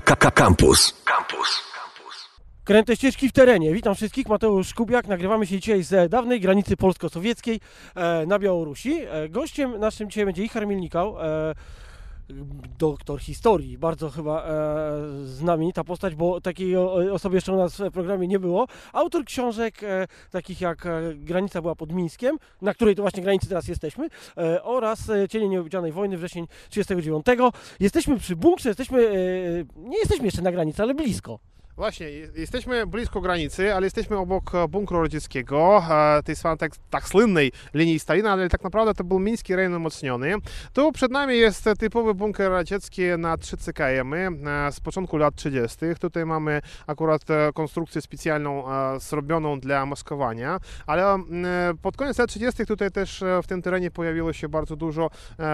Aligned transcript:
Campus. 0.00 0.94
Campus. 1.04 1.68
Kręte 2.64 2.96
ścieżki 2.96 3.28
w 3.28 3.32
terenie. 3.32 3.72
Witam 3.72 3.94
wszystkich, 3.94 4.28
Mateusz 4.28 4.74
Kubiak. 4.74 5.06
Nagrywamy 5.06 5.46
się 5.46 5.60
dzisiaj 5.60 5.82
z 5.82 6.10
dawnej 6.10 6.40
granicy 6.40 6.76
polsko-sowieckiej 6.76 7.60
e, 7.94 8.26
na 8.26 8.38
Białorusi. 8.38 9.00
E, 9.10 9.28
gościem 9.28 9.78
naszym 9.78 10.10
dzisiaj 10.10 10.24
będzie 10.24 10.44
Ichar 10.44 10.66
Milnikał, 10.66 11.16
e, 11.20 11.54
doktor 12.78 13.20
historii. 13.20 13.78
Bardzo 13.78 14.10
chyba 14.10 14.44
e, 14.44 14.46
znamienita 15.24 15.84
postać, 15.84 16.14
bo 16.14 16.40
takiej 16.40 16.76
osoby 17.12 17.36
jeszcze 17.36 17.52
u 17.52 17.56
nas 17.56 17.76
w 17.76 17.90
programie 17.90 18.28
nie 18.28 18.38
było. 18.38 18.66
Autor 18.92 19.24
książek 19.24 19.82
e, 19.82 20.06
takich 20.30 20.60
jak 20.60 20.86
e, 20.86 21.14
Granica 21.14 21.62
była 21.62 21.74
pod 21.74 21.92
Mińskiem, 21.92 22.38
na 22.62 22.74
której 22.74 22.94
to 22.94 23.02
właśnie 23.02 23.22
granicy 23.22 23.48
teraz 23.48 23.68
jesteśmy, 23.68 24.08
e, 24.36 24.62
oraz 24.62 25.10
e, 25.10 25.28
Cienie 25.28 25.48
Nieobliczalnej 25.48 25.92
Wojny, 25.92 26.16
wrzesień 26.16 26.46
39. 26.70 27.26
Jesteśmy 27.80 28.18
przy 28.18 28.36
bunkrze, 28.36 28.68
jesteśmy, 28.68 29.08
e, 29.08 29.80
nie 29.88 29.98
jesteśmy 29.98 30.24
jeszcze 30.24 30.42
na 30.42 30.52
granicy, 30.52 30.82
ale 30.82 30.94
blisko. 30.94 31.38
Właśnie, 31.78 32.10
je- 32.10 32.28
jesteśmy 32.36 32.86
blisko 32.86 33.20
granicy, 33.20 33.74
ale 33.74 33.86
jesteśmy 33.86 34.16
obok 34.16 34.54
e, 34.54 34.68
bunkru 34.68 35.02
radzieckiego, 35.02 35.82
e, 35.90 36.22
tej 36.22 36.36
tak, 36.58 36.72
tak 36.90 37.08
słynnej 37.08 37.52
linii 37.74 37.98
Stalina, 37.98 38.32
ale 38.32 38.48
tak 38.48 38.64
naprawdę 38.64 38.94
to 38.94 39.04
był 39.04 39.18
miński 39.18 39.56
rejon 39.56 39.74
umocniony. 39.74 40.34
Tu 40.72 40.92
przed 40.92 41.10
nami 41.12 41.38
jest 41.38 41.64
typowy 41.78 42.14
bunkier 42.14 42.50
radziecki 42.50 43.02
na 43.18 43.36
3 43.36 43.56
CKM 43.56 44.14
e, 44.14 44.72
z 44.72 44.80
początku 44.80 45.16
lat 45.16 45.34
30. 45.34 45.76
Tutaj 46.00 46.26
mamy 46.26 46.60
akurat 46.86 47.22
konstrukcję 47.54 48.00
specjalną 48.00 48.64
zrobioną 49.00 49.60
dla 49.60 49.86
maskowania, 49.86 50.58
ale 50.86 51.18
pod 51.82 51.96
koniec 51.96 52.18
lat 52.18 52.30
30. 52.30 52.66
tutaj 52.66 52.90
też 52.90 53.24
w 53.42 53.46
tym 53.46 53.62
terenie 53.62 53.90
pojawiło 53.90 54.32
się 54.32 54.48
bardzo 54.48 54.76
dużo 54.76 55.10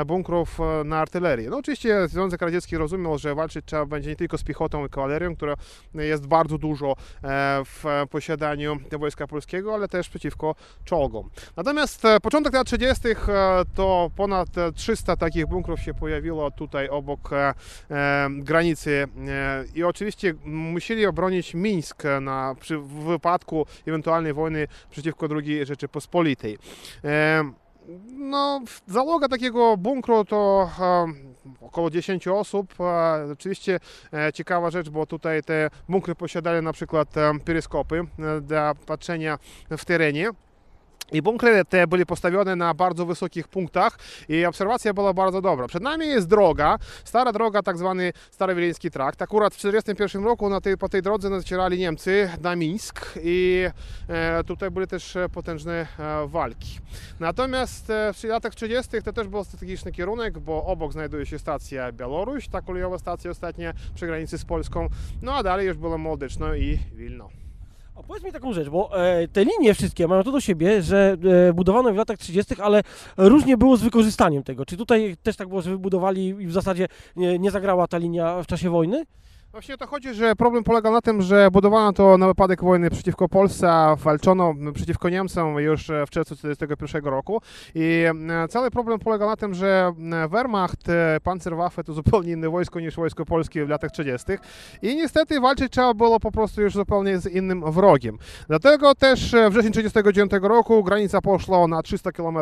bunkrów 0.07 0.59
na 0.85 0.99
artylerię. 0.99 1.51
No 1.51 1.57
oczywiście 1.57 2.09
Związek 2.09 2.43
Radziecki 2.43 2.77
rozumiał, 2.77 3.19
że 3.19 3.35
walczyć 3.35 3.65
trzeba 3.67 3.87
będzie 3.87 4.11
nie 4.11 4.17
tylko 4.17 4.39
z 4.39 4.45
piechotą 4.45 4.87
i 4.87 4.89
kawalerią, 4.89 5.37
która 5.37 5.55
jest 5.95 6.14
bardzo 6.21 6.59
dużo 6.59 6.93
e, 6.93 6.97
w 7.65 7.85
posiadaniu 8.11 8.77
Wojska 8.99 9.27
Polskiego, 9.27 9.75
ale 9.75 9.89
też 9.89 10.09
przeciwko 10.09 10.55
czołgom. 10.85 11.31
Natomiast 11.57 12.05
e, 12.05 12.21
początek 12.21 12.55
lat 12.55 12.67
30. 12.67 13.09
e, 13.09 13.15
to 13.75 14.11
ponad 14.17 14.59
e, 14.59 14.73
300 14.73 15.17
takich 15.17 15.47
bunkrów 15.47 15.81
się 15.81 15.95
pojawiło 15.95 16.51
tutaj 16.51 16.89
obok 16.89 17.31
granicy 18.29 19.09
i 19.75 19.83
oczywiście 19.83 20.35
musieli 20.45 21.07
obronić 21.07 21.55
Mińsk 21.55 22.03
na, 22.21 22.55
w 22.71 23.05
wypadku 23.05 23.67
ewentualnej 23.87 24.33
wojny 24.33 24.69
przeciwko 24.91 25.29
II 25.31 25.67
Rzeczypospolitej. 25.67 26.59
E, 27.89 27.93
no, 28.13 28.61
załoga 28.87 29.29
takiego 29.29 29.77
bunkru 29.77 30.25
to 30.25 30.71
e, 30.81 31.07
około 31.61 31.91
10 31.91 32.29
osób. 32.29 32.75
E, 32.81 33.33
oczywiście 33.33 33.81
e, 34.13 34.33
ciekawa 34.33 34.71
rzecz, 34.71 34.91
bo 34.91 35.07
tutaj 35.07 35.43
te 35.43 35.71
bunkry 35.89 36.15
posiadali 36.15 36.65
na 36.65 36.73
przykład 36.73 37.17
e, 37.17 37.33
peryskopy 37.45 38.05
e, 38.19 38.41
dla 38.41 38.75
patrzenia 38.75 39.39
w 39.79 39.85
terenie. 39.85 40.31
I 41.13 41.23
bunkry 41.23 41.65
te 41.65 41.87
były 41.87 42.07
postawione 42.07 42.57
na 42.57 42.75
bardzo 42.75 43.07
wysokich 43.07 43.49
punktach 43.49 43.99
i 44.29 44.45
obserwacja 44.45 44.95
była 44.95 45.15
bardzo 45.15 45.41
dobra. 45.41 45.67
Przed 45.67 45.83
nami 45.83 46.07
jest 46.07 46.29
droga, 46.29 46.79
stara 47.05 47.33
droga, 47.33 47.63
tak 47.63 47.79
zwany 47.79 48.13
Starowileński 48.31 48.91
Trakt. 48.91 49.23
Akurat 49.23 49.55
w 49.55 49.57
1941 49.57 50.25
roku 50.25 50.49
na 50.49 50.61
tej, 50.61 50.79
po 50.79 50.89
tej 50.89 51.03
drodze 51.03 51.31
nacierali 51.31 51.79
Niemcy 51.79 52.31
na 52.41 52.57
Mińsk 52.57 53.15
i 53.23 53.65
e, 54.09 54.45
tutaj 54.45 54.71
były 54.71 54.87
też 54.87 55.17
potężne 55.33 55.87
e, 55.99 56.29
walki. 56.29 56.79
Natomiast 57.21 57.91
e, 57.91 58.13
w 58.13 58.25
latach 58.25 58.55
30. 58.55 59.03
to 59.05 59.13
też 59.13 59.29
był 59.29 59.45
strategiczny 59.45 59.93
kierunek, 59.93 60.39
bo 60.39 60.65
obok 60.65 60.93
znajduje 60.93 61.27
się 61.27 61.39
stacja 61.39 61.93
Białoruś, 61.93 62.49
ta 62.49 62.61
kolejowa 62.61 62.99
stacja 62.99 63.31
ostatnia 63.31 63.73
przy 63.95 64.07
granicy 64.07 64.39
z 64.39 64.45
Polską, 64.45 64.89
no 65.23 65.35
a 65.35 65.43
dalej 65.43 65.67
już 65.67 65.77
było 65.77 65.99
Mołdyczno 65.99 66.55
i 66.55 66.79
Wilno. 66.93 67.44
A 67.95 68.03
powiedz 68.03 68.25
mi 68.25 68.33
taką 68.33 68.53
rzecz, 68.53 68.69
bo 68.69 69.05
e, 69.07 69.29
te 69.29 69.45
linie 69.45 69.75
wszystkie 69.75 70.09
mają 70.09 70.23
to 70.23 70.33
do 70.33 70.41
siebie, 70.41 70.83
że 70.83 71.17
e, 71.49 71.53
budowano 71.53 71.93
w 71.93 71.97
latach 71.97 72.19
30., 72.19 72.55
ale 72.63 72.83
różnie 73.17 73.57
było 73.57 73.77
z 73.77 73.83
wykorzystaniem 73.83 74.43
tego. 74.43 74.67
Czy 74.67 74.77
tutaj 74.77 75.17
też 75.23 75.37
tak 75.37 75.49
było, 75.49 75.63
że 75.63 75.71
wybudowali 75.71 76.27
i 76.27 76.47
w 76.47 76.53
zasadzie 76.53 76.89
nie, 77.17 77.39
nie 77.39 77.51
zagrała 77.51 77.87
ta 77.87 77.99
linia 77.99 78.43
w 78.43 78.47
czasie 78.47 78.71
wojny? 78.71 79.05
Właśnie 79.55 79.75
o 79.75 79.79
to 79.79 79.87
chodzi, 79.87 80.15
że 80.15 80.37
problem 80.37 80.65
polegał 80.65 80.93
na 80.93 81.01
tym, 81.01 81.23
że 81.23 81.49
budowano 81.53 81.93
to 81.93 82.19
na 82.19 82.27
wypadek 82.27 82.63
wojny 82.65 82.91
przeciwko 82.91 83.29
Polsce, 83.29 83.73
a 83.73 83.97
walczono 83.97 84.55
przeciwko 84.75 85.09
Niemcom 85.09 85.59
już 85.59 85.83
w 86.07 86.11
czerwcu 86.11 86.37
1941 86.37 87.05
roku. 87.05 87.41
I 87.75 88.05
e, 88.45 88.49
cały 88.49 88.71
problem 88.71 88.99
polegał 88.99 89.29
na 89.29 89.37
tym, 89.37 89.55
że 89.55 89.93
e, 90.13 90.29
Wehrmacht, 90.29 90.89
e, 90.89 91.21
Panzerwaffe 91.23 91.85
to 91.85 91.93
zupełnie 91.93 92.33
inne 92.33 92.51
wojsko 92.51 92.81
niż 92.81 92.97
wojsko 92.97 93.25
polskie 93.25 93.67
w 93.67 93.69
latach 93.69 93.91
30. 93.91 94.27
I 94.83 94.97
niestety 94.97 95.41
walczyć 95.41 95.73
trzeba 95.73 95.95
było 95.95 96.21
po 96.21 96.33
prostu 96.33 96.63
już 96.63 96.75
zupełnie 96.75 97.19
z 97.19 97.27
innym 97.27 97.73
wrogiem. 97.73 98.19
Dlatego 98.49 98.95
też 98.95 99.35
e, 99.35 99.51
wrzesień 99.51 99.73
1939 99.73 100.33
roku 100.43 100.85
granica 100.85 101.21
poszła 101.21 101.69
na 101.69 101.83
300 101.83 102.13
km 102.13 102.39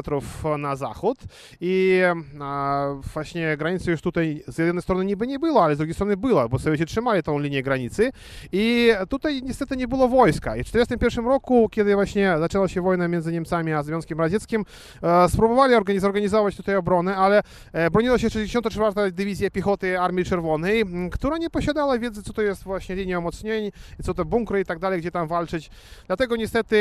na 0.58 0.76
zachód 0.76 1.18
i 1.60 2.00
e, 2.04 3.00
właśnie 3.14 3.56
granicy 3.56 3.90
już 3.90 4.02
tutaj 4.02 4.44
z 4.46 4.58
jednej 4.58 4.82
strony 4.82 5.04
niby 5.04 5.26
nie 5.26 5.38
było, 5.38 5.64
ale 5.64 5.74
z 5.74 5.78
drugiej 5.78 5.94
strony 5.94 6.16
była, 6.16 6.48
bo 6.48 6.58
Sowieci 6.58 6.86
trzymali 6.86 7.01
tą 7.24 7.38
linię 7.38 7.62
granicy 7.62 8.12
i 8.52 8.92
tutaj 9.08 9.42
niestety 9.42 9.76
nie 9.76 9.88
było 9.88 10.08
wojska. 10.08 10.56
I 10.56 10.64
w 10.64 10.66
1941 10.66 11.24
roku, 11.24 11.68
kiedy 11.68 11.94
właśnie 11.94 12.34
zaczęła 12.38 12.68
się 12.68 12.82
wojna 12.82 13.08
między 13.08 13.32
Niemcami 13.32 13.72
a 13.72 13.82
Związkiem 13.82 14.20
Radzieckim, 14.20 14.64
e, 15.02 15.28
spróbowali 15.28 15.74
organiz- 15.74 16.00
zorganizować 16.00 16.56
tutaj 16.56 16.76
obronę, 16.76 17.16
ale 17.16 17.42
e, 17.72 17.90
broniła 17.90 18.18
się 18.18 18.30
64. 18.30 19.12
Dywizja 19.12 19.50
Piechoty 19.50 20.00
Armii 20.00 20.24
Czerwonej, 20.24 20.84
która 21.12 21.38
nie 21.38 21.50
posiadała 21.50 21.98
wiedzy, 21.98 22.22
co 22.22 22.32
to 22.32 22.42
jest 22.42 22.64
właśnie 22.64 22.96
linia 22.96 23.18
umocnień, 23.18 23.70
co 24.02 24.14
to 24.14 24.24
bunkry 24.24 24.60
i 24.60 24.64
tak 24.64 24.78
dalej, 24.78 25.00
gdzie 25.00 25.10
tam 25.10 25.28
walczyć. 25.28 25.70
Dlatego 26.06 26.36
niestety 26.36 26.76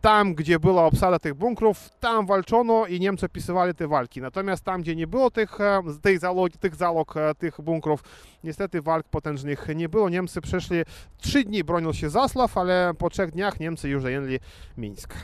tam, 0.00 0.34
gdzie 0.34 0.58
była 0.58 0.84
obsada 0.84 1.18
tych 1.18 1.34
bunkrów, 1.34 1.90
tam 2.00 2.26
walczono 2.26 2.86
i 2.86 3.00
Niemcy 3.00 3.26
opisywali 3.26 3.74
te 3.74 3.88
walki. 3.88 4.20
Natomiast 4.20 4.64
tam, 4.64 4.82
gdzie 4.82 4.96
nie 4.96 5.06
było 5.06 5.30
tych, 5.30 5.60
e, 5.60 5.82
tych, 6.02 6.18
zalog, 6.18 6.52
tych 6.56 6.74
zalog, 6.74 7.14
tych 7.38 7.60
bunkrów, 7.60 8.00
niestety 8.44 8.82
walk 8.82 9.08
potężnych 9.08 9.53
nie 9.74 9.88
było. 9.88 10.08
Niemcy 10.08 10.40
przeszli, 10.40 10.76
trzy 11.18 11.44
dni 11.44 11.64
bronił 11.64 11.94
się 11.94 12.10
Zasław, 12.10 12.58
ale 12.58 12.92
po 12.98 13.10
trzech 13.10 13.30
dniach 13.30 13.60
Niemcy 13.60 13.88
już 13.88 14.02
zajęli 14.02 14.38
Mińsk. 14.78 15.14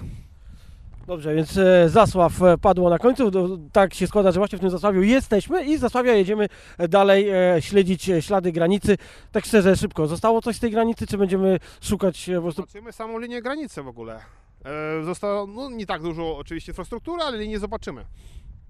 Dobrze, 1.07 1.35
więc 1.35 1.57
e, 1.57 1.89
Zasław 1.89 2.43
e, 2.43 2.59
padło 2.59 2.91
na 2.91 2.99
końcu. 2.99 3.31
Tak 3.73 3.95
się 3.95 4.07
składa, 4.07 4.33
że 4.33 4.41
właśnie 4.41 4.59
w 4.59 4.61
tym 4.61 4.71
Zasławiu 4.71 5.03
jesteśmy 5.03 5.65
i 5.65 5.77
z 5.77 5.81
Zasławia 5.81 6.13
jedziemy 6.13 6.49
e, 6.79 6.89
dalej 6.89 7.27
śledzić 7.61 8.11
ślady 8.21 8.53
granicy. 8.53 8.97
Tak 9.33 9.45
szczerze, 9.45 9.77
szybko. 9.77 10.07
Zostało 10.07 10.43
coś 10.43 10.57
z 10.57 10.61
tej 10.61 10.71
granicy, 10.71 11.07
czy 11.07 11.19
będziemy 11.19 11.59
szukać 11.81 12.31
po 12.37 12.43
prostu... 12.43 12.63
Zobaczymy 12.63 12.93
samą 12.93 13.19
linię 13.19 13.43
granicy 13.43 13.83
w 13.83 13.89
ogóle. 13.89 14.21
Zostało 15.05 15.47
no, 15.47 15.71
nie 15.71 15.87
tak 15.87 16.03
dużo 16.03 16.37
oczywiście 16.37 16.73
infrastruktury, 16.73 17.23
ale 17.23 17.39
linię 17.39 17.59
zobaczymy. 17.59 18.05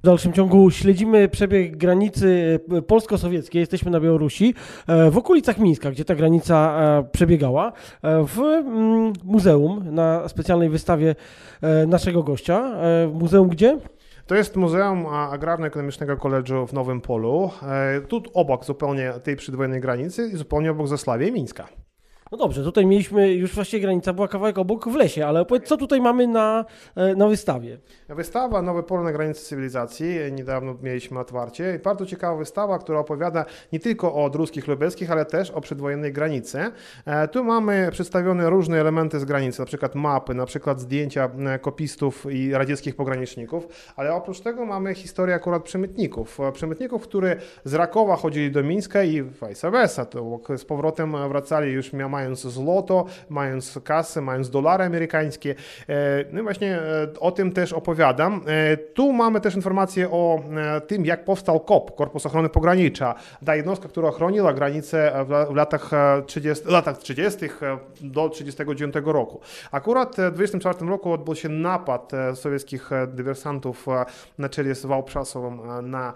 W 0.00 0.02
dalszym 0.02 0.32
ciągu 0.32 0.70
śledzimy 0.70 1.28
przebieg 1.28 1.76
granicy 1.76 2.60
e, 2.72 2.82
polsko-sowieckiej. 2.82 3.60
Jesteśmy 3.60 3.90
na 3.90 4.00
Białorusi, 4.00 4.54
e, 4.86 5.10
w 5.10 5.18
okolicach 5.18 5.58
Mińska, 5.58 5.90
gdzie 5.90 6.04
ta 6.04 6.14
granica 6.14 6.80
e, 6.80 7.04
przebiegała, 7.12 7.72
w 8.02 8.38
mm, 8.40 9.12
muzeum 9.24 9.94
na 9.94 10.28
specjalnej 10.28 10.68
wystawie 10.68 11.14
naszego 11.86 12.22
gościa. 12.22 12.72
Muzeum 13.12 13.48
gdzie? 13.48 13.78
To 14.26 14.34
jest 14.34 14.56
Muzeum 14.56 15.06
Agrarno-Ekonomicznego 15.06 16.16
Koledżu 16.16 16.66
w 16.66 16.72
Nowym 16.72 17.00
Polu. 17.00 17.50
Tu 18.08 18.22
obok 18.34 18.64
zupełnie 18.64 19.12
tej 19.22 19.36
przedwojennej 19.36 19.80
granicy 19.80 20.30
i 20.34 20.36
zupełnie 20.36 20.70
obok 20.70 20.88
Zasławia 20.88 21.26
i 21.26 21.32
Mińska. 21.32 21.68
No 22.32 22.38
dobrze, 22.38 22.64
tutaj 22.64 22.86
mieliśmy, 22.86 23.32
już 23.34 23.54
właściwie 23.54 23.82
granica 23.82 24.12
była 24.12 24.28
kawałek 24.28 24.58
obok 24.58 24.88
w 24.88 24.94
lesie, 24.94 25.26
ale 25.26 25.40
opowiedz, 25.40 25.68
co 25.68 25.76
tutaj 25.76 26.00
mamy 26.00 26.26
na, 26.26 26.64
e, 26.96 27.14
na 27.14 27.28
wystawie? 27.28 27.78
Wystawa 28.08 28.62
Nowe 28.62 28.82
Pole 28.82 29.02
na 29.02 29.12
granicy 29.12 29.44
cywilizacji. 29.44 30.06
Niedawno 30.32 30.74
mieliśmy 30.82 31.18
otwarcie. 31.18 31.80
Bardzo 31.84 32.06
ciekawa 32.06 32.36
wystawa, 32.36 32.78
która 32.78 32.98
opowiada 32.98 33.44
nie 33.72 33.80
tylko 33.80 34.14
o 34.14 34.30
druskich 34.30 34.66
lubeckich, 34.68 35.10
ale 35.10 35.24
też 35.24 35.50
o 35.50 35.60
przedwojennej 35.60 36.12
granicy. 36.12 36.58
E, 37.06 37.28
Tu 37.28 37.44
mamy 37.44 37.88
przedstawione 37.92 38.50
różne 38.50 38.80
elementy 38.80 39.20
z 39.20 39.24
granicy, 39.24 39.60
na 39.60 39.66
przykład 39.66 39.94
mapy, 39.94 40.34
na 40.34 40.46
przykład 40.46 40.80
zdjęcia 40.80 41.30
e, 41.54 41.58
kopistów 41.58 42.26
i 42.32 42.52
radzieckich 42.52 42.96
pograniczników, 42.96 43.66
ale 43.96 44.14
oprócz 44.14 44.40
tego 44.40 44.66
mamy 44.66 44.94
historię 44.94 45.34
akurat 45.34 45.62
przemytników. 45.62 46.38
Przemytników, 46.52 47.02
którzy 47.02 47.36
z 47.64 47.74
Rakowa 47.74 48.16
chodzili 48.16 48.50
do 48.50 48.62
Mińska 48.62 49.02
i 49.02 49.22
vice 49.22 49.70
versa. 49.70 50.04
To 50.04 50.40
z 50.56 50.64
powrotem 50.64 51.28
wracali 51.28 51.72
już 51.72 51.92
mia- 51.92 52.19
mając 52.20 52.40
złoto, 52.46 53.04
mając 53.28 53.78
kasę, 53.84 54.20
mając 54.20 54.50
dolary 54.50 54.84
amerykańskie. 54.84 55.54
E, 55.88 55.94
No 56.32 56.40
i 56.40 56.42
właśnie 56.42 56.78
e, 56.78 57.08
o 57.20 57.30
tym 57.32 57.52
też 57.52 57.72
opowiadam. 57.72 58.40
E, 58.46 58.76
Tu 58.76 59.12
mamy 59.12 59.40
też 59.40 59.54
informacje 59.56 60.10
o 60.10 60.40
tym, 60.86 61.06
jak 61.06 61.24
powstał 61.24 61.60
KOP, 61.60 61.96
Korpus 61.96 62.26
Ochrony 62.26 62.48
Pogranicza. 62.48 63.14
Ta 63.46 63.56
jednostka, 63.56 63.88
która 63.88 64.10
chroniła 64.10 64.52
granice 64.52 65.12
w 65.26 65.30
la- 65.30 65.46
w 65.46 65.54
latach 65.54 65.92
e, 65.92 66.22
30, 66.26 66.68
latach 66.68 66.98
30. 66.98 67.44
e, 67.44 67.50
do 68.00 68.28
39 68.28 68.94
roku. 69.04 69.40
Akurat 69.72 70.16
w 70.16 70.34
24 70.34 70.86
roku 70.86 71.12
odbył 71.12 71.34
się 71.34 71.48
napad 71.48 72.12
sowieckich 72.34 72.90
dywersantów 73.08 73.86
na 74.38 74.48
czele 74.48 74.74
z 74.74 74.84
Wałbrzysowem 74.86 75.60
e, 75.78 75.82
na 75.82 76.12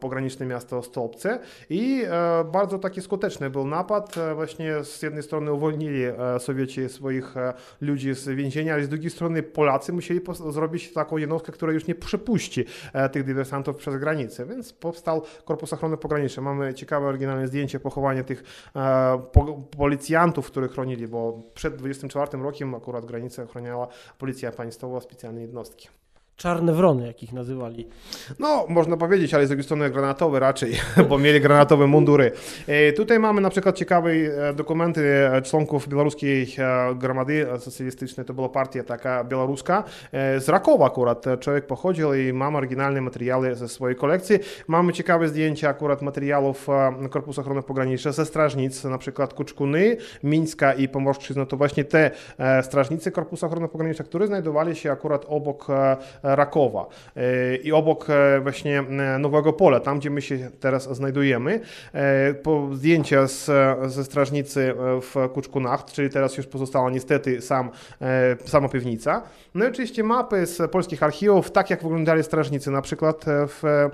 pograniczne 0.00 0.46
miasto 0.46 0.82
Stolpce 0.82 1.38
i 1.70 2.04
bardzo 2.52 2.78
taki 2.78 3.00
skuteczny 3.00 3.50
był 3.50 3.66
napad. 3.66 4.14
Właśnie 4.34 4.84
z 4.84 5.02
jednej 5.02 5.22
strony 5.22 5.31
uwolnili 5.40 6.04
e, 6.04 6.14
Sowieci 6.38 6.88
swoich 6.88 7.36
e, 7.36 7.54
ludzi 7.80 8.14
z 8.14 8.28
więzienia, 8.28 8.74
ale 8.74 8.84
z 8.84 8.88
drugiej 8.88 9.10
strony 9.10 9.42
Polacy 9.42 9.92
musieli 9.92 10.20
zrobić 10.50 10.92
taką 10.92 11.16
jednostkę, 11.16 11.52
która 11.52 11.72
już 11.72 11.86
nie 11.86 11.94
przepuści 11.94 12.64
e, 12.92 13.08
tych 13.08 13.24
dywersantów 13.24 13.76
przez 13.76 13.96
granicę, 13.96 14.46
więc 14.46 14.72
powstał 14.72 15.22
Korpus 15.44 15.72
Ochrony 15.72 15.96
Pogranicznej. 15.96 16.44
Mamy 16.44 16.74
ciekawe 16.74 17.06
oryginalne 17.06 17.48
zdjęcie 17.48 17.80
pochowania 17.80 18.24
tych 18.24 18.42
po, 19.32 19.44
policjantów, 19.76 20.46
których 20.46 20.72
chronili, 20.72 21.08
bo 21.08 21.42
przed 21.54 21.76
24 21.76 22.42
rokiem 22.42 22.74
akurat 22.74 23.04
granicę 23.04 23.42
ochroniała 23.42 23.88
Policja 24.18 24.52
Państwowa, 24.52 25.00
specjalne 25.00 25.40
jednostki. 25.40 26.01
Czarne 26.42 26.72
wrony, 26.72 27.06
jak 27.06 27.22
ich 27.22 27.32
nazywali. 27.32 27.88
No, 28.38 28.66
można 28.68 28.96
powiedzieć, 28.96 29.34
ale 29.34 29.46
z 29.46 29.48
drugiej 29.48 29.64
strony 29.64 29.90
granatowe 29.90 30.40
raczej, 30.40 30.72
bo 31.08 31.18
mieli 31.18 31.40
granatowe 31.40 31.86
mundury. 31.86 32.32
E, 32.66 32.92
Tutaj 32.92 33.18
mamy 33.18 33.40
na 33.40 33.50
przykład 33.50 33.76
ciekawe 33.76 34.10
e, 34.10 34.54
dokumenty 34.54 35.28
e, 35.32 35.42
członków 35.42 35.88
białoruskiej 35.88 36.56
gromady 36.94 37.46
socjalistycznej, 37.58 38.26
to 38.26 38.34
była 38.34 38.48
partia 38.48 38.84
taka 38.84 39.24
białoruska, 39.24 39.84
z 40.12 40.48
Rakowa 40.48 40.86
akurat 40.86 41.24
człowiek 41.40 41.66
pochodził 41.66 42.14
i 42.14 42.32
mam 42.32 42.56
oryginalne 42.56 43.00
materiały 43.00 43.54
ze 43.54 43.68
swojej 43.68 43.96
kolekcji. 43.96 44.38
Mamy 44.68 44.92
ciekawe 44.92 45.28
zdjęcia 45.28 45.68
akurat 45.68 46.02
materiałów 46.02 46.66
Korpusu 47.10 47.40
Ochrony 47.40 47.62
Pogranicznej 47.62 48.14
ze 48.14 48.26
strażnic, 48.26 48.84
na 48.84 48.98
przykład 48.98 49.34
Kuczkuny, 49.34 49.96
Mińska 50.22 50.72
i 50.72 50.88
Pomorszczyzna, 50.88 51.46
to 51.46 51.56
właśnie 51.56 51.84
te 51.84 52.10
strażnicy 52.62 53.10
Korpusu 53.10 53.46
Ochrony 53.46 53.68
Pogranicznej, 53.68 54.08
które 54.08 54.26
znajdowali 54.26 54.76
się 54.76 54.92
akurat 54.92 55.24
obok 55.28 55.66
Rakowa 56.36 56.86
e, 57.16 57.56
i 57.56 57.72
obok 57.72 58.10
e, 58.10 58.40
właśnie 58.40 58.78
e, 58.78 59.18
Nowego 59.18 59.52
Pola, 59.52 59.80
tam 59.80 59.98
gdzie 59.98 60.10
my 60.10 60.22
się 60.22 60.50
teraz 60.60 60.96
znajdujemy. 60.96 61.60
Zdjęcia 62.72 63.26
z, 63.26 63.50
ze 63.92 64.04
strażnicy 64.04 64.74
w 64.76 65.28
Kuczkunach, 65.34 65.84
czyli 65.84 66.10
teraz 66.10 66.36
już 66.36 66.46
pozostała 66.46 66.90
niestety 66.90 67.40
sam, 67.40 67.70
sama 68.44 68.68
piwnica. 68.68 69.22
No 69.54 69.64
i 69.64 69.68
oczywiście 69.68 70.04
mapy 70.04 70.46
z 70.46 70.70
polskich 70.70 71.02
archiwów, 71.02 71.50
tak 71.50 71.70
jak 71.70 71.82
wyglądali 71.82 72.22
strażnicy, 72.22 72.70
na 72.70 72.82
przykład 72.82 73.24
w 73.28 73.88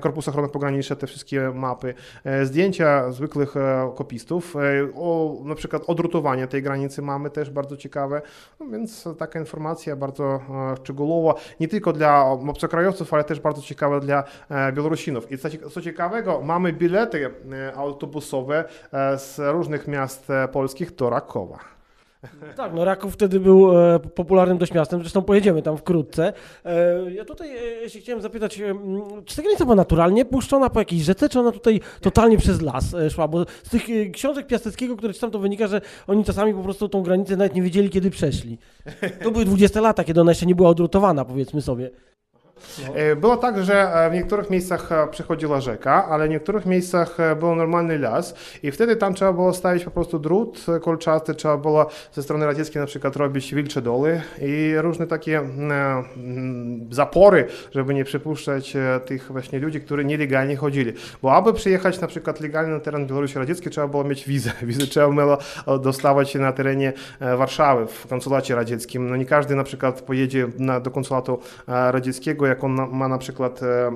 Korpusu 0.00 0.30
Ochrony 0.30 0.48
Pogranicznej, 0.48 0.98
te 0.98 1.06
wszystkie 1.06 1.50
mapy, 1.54 1.94
zdjęcia 2.42 3.12
zwykłych 3.12 3.54
kopistów, 3.94 4.56
o, 4.94 5.36
na 5.44 5.54
przykład 5.54 5.82
odrutowanie 5.86 6.46
tej 6.46 6.62
granicy 6.62 7.02
mamy 7.02 7.30
też 7.30 7.50
bardzo 7.50 7.76
ciekawe, 7.76 8.22
no 8.60 8.66
więc 8.66 9.08
taka 9.18 9.40
informacja 9.40 9.96
bardzo 9.96 10.40
szczegółowa, 10.82 11.34
nie 11.60 11.68
tylko 11.68 11.83
dla 11.92 12.24
obcokrajowców, 12.24 13.14
ale 13.14 13.24
też 13.24 13.40
bardzo 13.40 13.62
ciekawa 13.62 14.00
dla 14.00 14.24
e, 14.50 14.72
Białorusinów. 14.72 15.32
I 15.32 15.38
co, 15.38 15.50
cie- 15.50 15.70
co 15.70 15.82
ciekawego, 15.82 16.40
mamy 16.42 16.72
bilety 16.72 17.30
e, 17.52 17.74
autobusowe 17.76 18.64
e, 18.92 19.18
z 19.18 19.38
różnych 19.38 19.88
miast 19.88 20.28
polskich 20.52 20.94
do 20.94 21.10
Rakowa. 21.10 21.58
Tak, 22.56 22.74
no 22.74 22.84
Raków 22.84 23.14
wtedy 23.14 23.40
był 23.40 23.78
e, 23.78 23.98
popularnym 23.98 24.58
dość 24.58 24.74
miastem, 24.74 25.00
zresztą 25.00 25.22
pojedziemy 25.22 25.62
tam 25.62 25.76
wkrótce. 25.76 26.32
E, 26.64 27.12
ja 27.12 27.24
tutaj 27.24 27.48
e, 27.84 27.90
się 27.90 28.00
chciałem 28.00 28.22
zapytać, 28.22 28.60
e, 28.60 28.74
czy 29.24 29.36
ta 29.36 29.42
granica 29.42 29.64
była 29.64 29.76
naturalnie 29.76 30.24
puszczona 30.24 30.70
po 30.70 30.78
jakiejś 30.78 31.02
rzece, 31.02 31.28
czy 31.28 31.40
ona 31.40 31.52
tutaj 31.52 31.80
totalnie 32.00 32.38
przez 32.38 32.62
las 32.62 32.94
e, 32.94 33.10
szła? 33.10 33.28
Bo 33.28 33.46
z 33.62 33.70
tych 33.70 33.90
e, 33.90 34.10
książek 34.10 34.46
Piaseckiego, 34.46 34.96
które 34.96 35.12
czytam, 35.12 35.30
to 35.30 35.38
wynika, 35.38 35.66
że 35.66 35.80
oni 36.06 36.24
czasami 36.24 36.54
po 36.54 36.62
prostu 36.62 36.88
tą 36.88 37.02
granicę 37.02 37.36
nawet 37.36 37.54
nie 37.54 37.62
wiedzieli, 37.62 37.90
kiedy 37.90 38.10
przeszli. 38.10 38.58
To 39.22 39.30
były 39.30 39.44
20 39.44 39.80
lata, 39.80 40.04
kiedy 40.04 40.20
ona 40.20 40.30
jeszcze 40.30 40.46
nie 40.46 40.54
była 40.54 40.68
odrutowana, 40.68 41.24
powiedzmy 41.24 41.62
sobie. 41.62 41.90
E, 42.94 43.16
Było 43.16 43.36
tak, 43.36 43.64
że 43.64 43.94
e, 43.94 44.10
w 44.10 44.14
niektórych 44.14 44.50
miejscach 44.50 44.92
e, 44.92 45.08
przechodziła 45.08 45.60
rzeka, 45.60 46.06
ale 46.08 46.26
w 46.26 46.30
niektórych 46.30 46.66
miejscach 46.66 47.16
był 47.40 47.54
normalny 47.54 47.98
las 47.98 48.34
i 48.62 48.70
wtedy 48.70 48.96
tam 48.96 49.14
trzeba 49.14 49.32
było 49.32 49.52
stawić 49.54 49.84
po 49.84 49.90
prostu 49.90 50.18
drut 50.18 50.66
kolczasty, 50.82 51.34
trzeba 51.34 51.56
było 51.56 51.86
ze 52.12 52.22
strony 52.22 52.46
radzieckiej 52.46 52.80
na 52.80 52.86
przykład 52.86 53.16
robić 53.16 53.54
wilcze 53.54 53.82
doły 53.82 54.20
i 54.42 54.74
różne 54.76 55.06
takie 55.06 55.38
e, 55.38 55.42
mm, 56.16 56.88
zapory, 56.90 57.46
żeby 57.72 57.94
nie 57.94 58.04
przypuszczać 58.04 58.76
tych 59.06 59.32
właśnie 59.32 59.58
ludzi, 59.58 59.80
którzy 59.80 60.04
nielegalnie 60.04 60.56
chodzili. 60.56 60.92
Bo 61.22 61.34
aby 61.34 61.52
przyjechać 61.52 62.00
na 62.00 62.06
przykład 62.06 62.40
legalnie 62.40 62.72
na 62.72 62.80
teren 62.80 63.06
Białorusi 63.06 63.38
Radzieckiej, 63.38 63.72
trzeba 63.72 63.88
było 63.88 64.04
mieć 64.04 64.24
wizę. 64.24 64.52
Wizę 64.62 64.86
trzeba 64.86 65.08
było 65.08 65.38
dostawać 65.78 66.34
na 66.34 66.52
terenie 66.52 66.92
Warszawy, 67.20 67.86
w 67.86 68.06
konsulacie 68.06 68.54
radzieckim. 68.54 69.10
No 69.10 69.16
nie 69.16 69.26
każdy 69.26 69.54
na 69.54 69.64
przykład 69.64 70.02
pojedzie 70.02 70.48
na, 70.58 70.80
do 70.80 70.90
konsulatu 70.90 71.38
radzieckiego, 71.66 72.46
jak 72.54 72.64
on 72.64 72.96
ma 72.96 73.08
na 73.08 73.18
przykład 73.18 73.62
e, 73.62 73.66
e, 73.66 73.92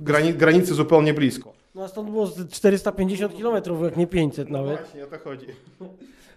grani, 0.00 0.34
granicy 0.34 0.74
zupełnie 0.74 1.14
blisko. 1.14 1.52
No 1.74 1.84
a 1.84 1.88
stąd 1.88 2.10
było 2.10 2.26
z 2.26 2.50
450 2.50 3.32
km, 3.38 3.84
jak 3.84 3.96
nie 3.96 4.06
500 4.06 4.50
nawet. 4.50 4.80
Właśnie 4.80 5.04
o 5.04 5.06
to 5.06 5.18
chodzi. 5.18 5.46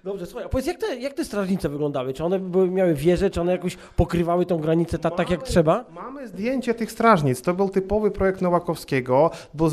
Dobrze, 0.03 0.25
słuchaj, 0.25 0.45
a 0.45 0.49
powiedz, 0.49 0.67
jak 0.67 0.77
te, 0.77 0.95
jak 0.95 1.13
te 1.13 1.25
strażnice 1.25 1.69
wyglądały? 1.69 2.13
Czy 2.13 2.23
one 2.23 2.39
były, 2.39 2.71
miały 2.71 2.93
wieże, 2.93 3.29
czy 3.29 3.41
one 3.41 3.51
jakoś 3.51 3.75
pokrywały 3.95 4.45
tą 4.45 4.57
granicę 4.57 4.99
ta, 4.99 5.11
tak 5.11 5.29
jak 5.29 5.39
Mamy- 5.39 5.49
trzeba? 5.51 5.85
Mamy 5.95 6.27
zdjęcie 6.27 6.73
tych 6.73 6.91
strażnic. 6.91 7.41
To 7.41 7.53
był 7.53 7.69
typowy 7.69 8.11
projekt 8.11 8.41
Nowakowskiego. 8.41 9.31
Był 9.53 9.69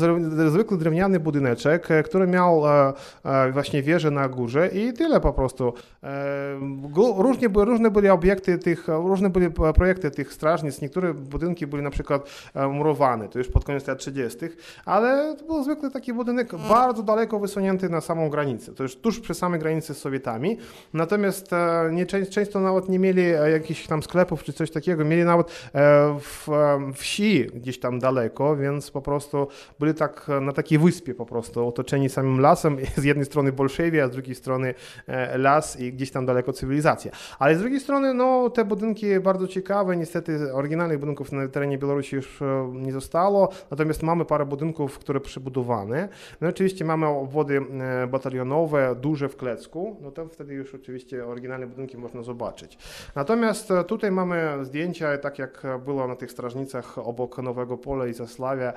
zwykły 0.49 0.77
drewniany 0.77 1.19
budyneczek, 1.19 1.91
e, 1.91 2.03
który 2.03 2.27
miał 2.27 2.67
e, 2.67 2.93
e, 3.25 3.51
właśnie 3.51 3.83
wieżę 3.83 4.11
na 4.11 4.29
górze 4.29 4.67
i 4.67 4.93
tyle 4.93 5.19
po 5.19 5.33
prostu. 5.33 5.73
E, 6.03 6.09
różnie, 7.17 7.49
były- 7.49 7.65
różne 7.65 7.91
były 7.91 8.11
obiekty 8.11 8.57
tych, 8.57 8.87
różne 8.87 9.29
były 9.29 9.51
projekty 9.73 10.11
tych 10.11 10.33
strażnic. 10.33 10.81
Niektóre 10.81 11.13
budynki 11.13 11.67
były 11.67 11.81
na 11.81 11.89
przykład 11.89 12.29
murowane, 12.71 13.29
to 13.29 13.37
już 13.39 13.47
pod 13.47 13.65
koniec 13.65 13.87
lat 13.87 13.99
30., 13.99 14.37
ale 14.85 15.35
to 15.35 15.45
był 15.45 15.63
zwykły 15.63 15.91
taki 15.91 16.13
budynek 16.13 16.55
bardzo 16.69 17.03
daleko 17.03 17.39
wysunięty 17.39 17.89
na 17.89 18.01
samą 18.01 18.29
granicę. 18.29 18.73
To 18.73 18.83
już 18.83 18.95
tuż 18.95 19.19
przy 19.19 19.33
samej 19.33 19.59
granicy 19.59 19.93
z 19.93 19.97
Sowietami. 19.97 20.18
Natomiast 20.93 21.53
e, 21.53 21.89
nie, 21.91 22.05
często, 22.05 22.59
nawet 22.59 22.89
nie 22.89 22.99
mieli 22.99 23.21
e, 23.21 23.51
jakichś 23.51 23.87
tam 23.87 24.03
sklepów 24.03 24.43
czy 24.43 24.53
coś 24.53 24.71
takiego. 24.71 25.05
Mieli 25.05 25.23
nawet 25.23 25.47
e, 25.47 26.19
w 26.19 26.47
wsi 26.93 27.45
gdzieś 27.53 27.79
tam 27.79 27.99
daleko, 27.99 28.55
więc 28.55 28.91
po 28.91 29.01
prostu 29.01 29.47
byli 29.79 29.93
tak 29.93 30.27
na 30.41 30.51
takiej 30.51 30.79
wyspie 30.79 31.15
po 31.15 31.25
prostu, 31.25 31.67
otoczeni 31.67 32.09
samym 32.09 32.39
lasem. 32.39 32.77
Z 32.95 33.03
jednej 33.03 33.25
strony 33.25 33.51
Bolszewia, 33.51 34.03
a 34.03 34.07
z 34.07 34.11
drugiej 34.11 34.35
strony 34.35 34.73
las 35.35 35.79
i 35.79 35.93
gdzieś 35.93 36.11
tam 36.11 36.25
daleko 36.25 36.53
cywilizacja. 36.53 37.11
Ale 37.39 37.55
z 37.55 37.59
drugiej 37.59 37.79
strony, 37.79 38.13
no, 38.13 38.49
te 38.49 38.65
budynki 38.65 39.19
bardzo 39.19 39.47
ciekawe. 39.47 39.97
Niestety 39.97 40.53
oryginalnych 40.53 40.99
budynków 40.99 41.31
na 41.31 41.47
terenie 41.47 41.77
Białorusi 41.77 42.15
już 42.15 42.39
nie 42.73 42.91
zostało, 42.91 43.49
natomiast 43.71 44.03
mamy 44.03 44.25
parę 44.25 44.45
budynków, 44.45 44.99
które 44.99 45.19
przebudowane. 45.19 46.09
No 46.41 46.47
oczywiście 46.47 46.85
mamy 46.85 47.07
obwody 47.07 47.61
batalionowe, 48.11 48.95
duże 48.95 49.29
w 49.29 49.35
Klecku, 49.37 49.95
no 50.09 50.13
to 50.13 50.27
wtedy 50.29 50.53
już 50.53 50.75
oczywiście 50.75 51.25
oryginalne 51.25 51.67
budynki 51.67 51.97
można 51.97 52.23
zobaczyć. 52.23 52.77
Natomiast 53.15 53.71
e, 53.71 53.83
tutaj 53.83 54.11
mamy 54.11 54.65
zdjęcia, 54.65 55.17
tak 55.17 55.39
jak 55.39 55.63
było 55.85 56.07
na 56.07 56.15
tych 56.15 56.31
strażnicach 56.31 56.97
obok 56.97 57.37
Nowego 57.37 57.77
Pola 57.77 58.07
i 58.07 58.13
Zasławia, 58.13 58.73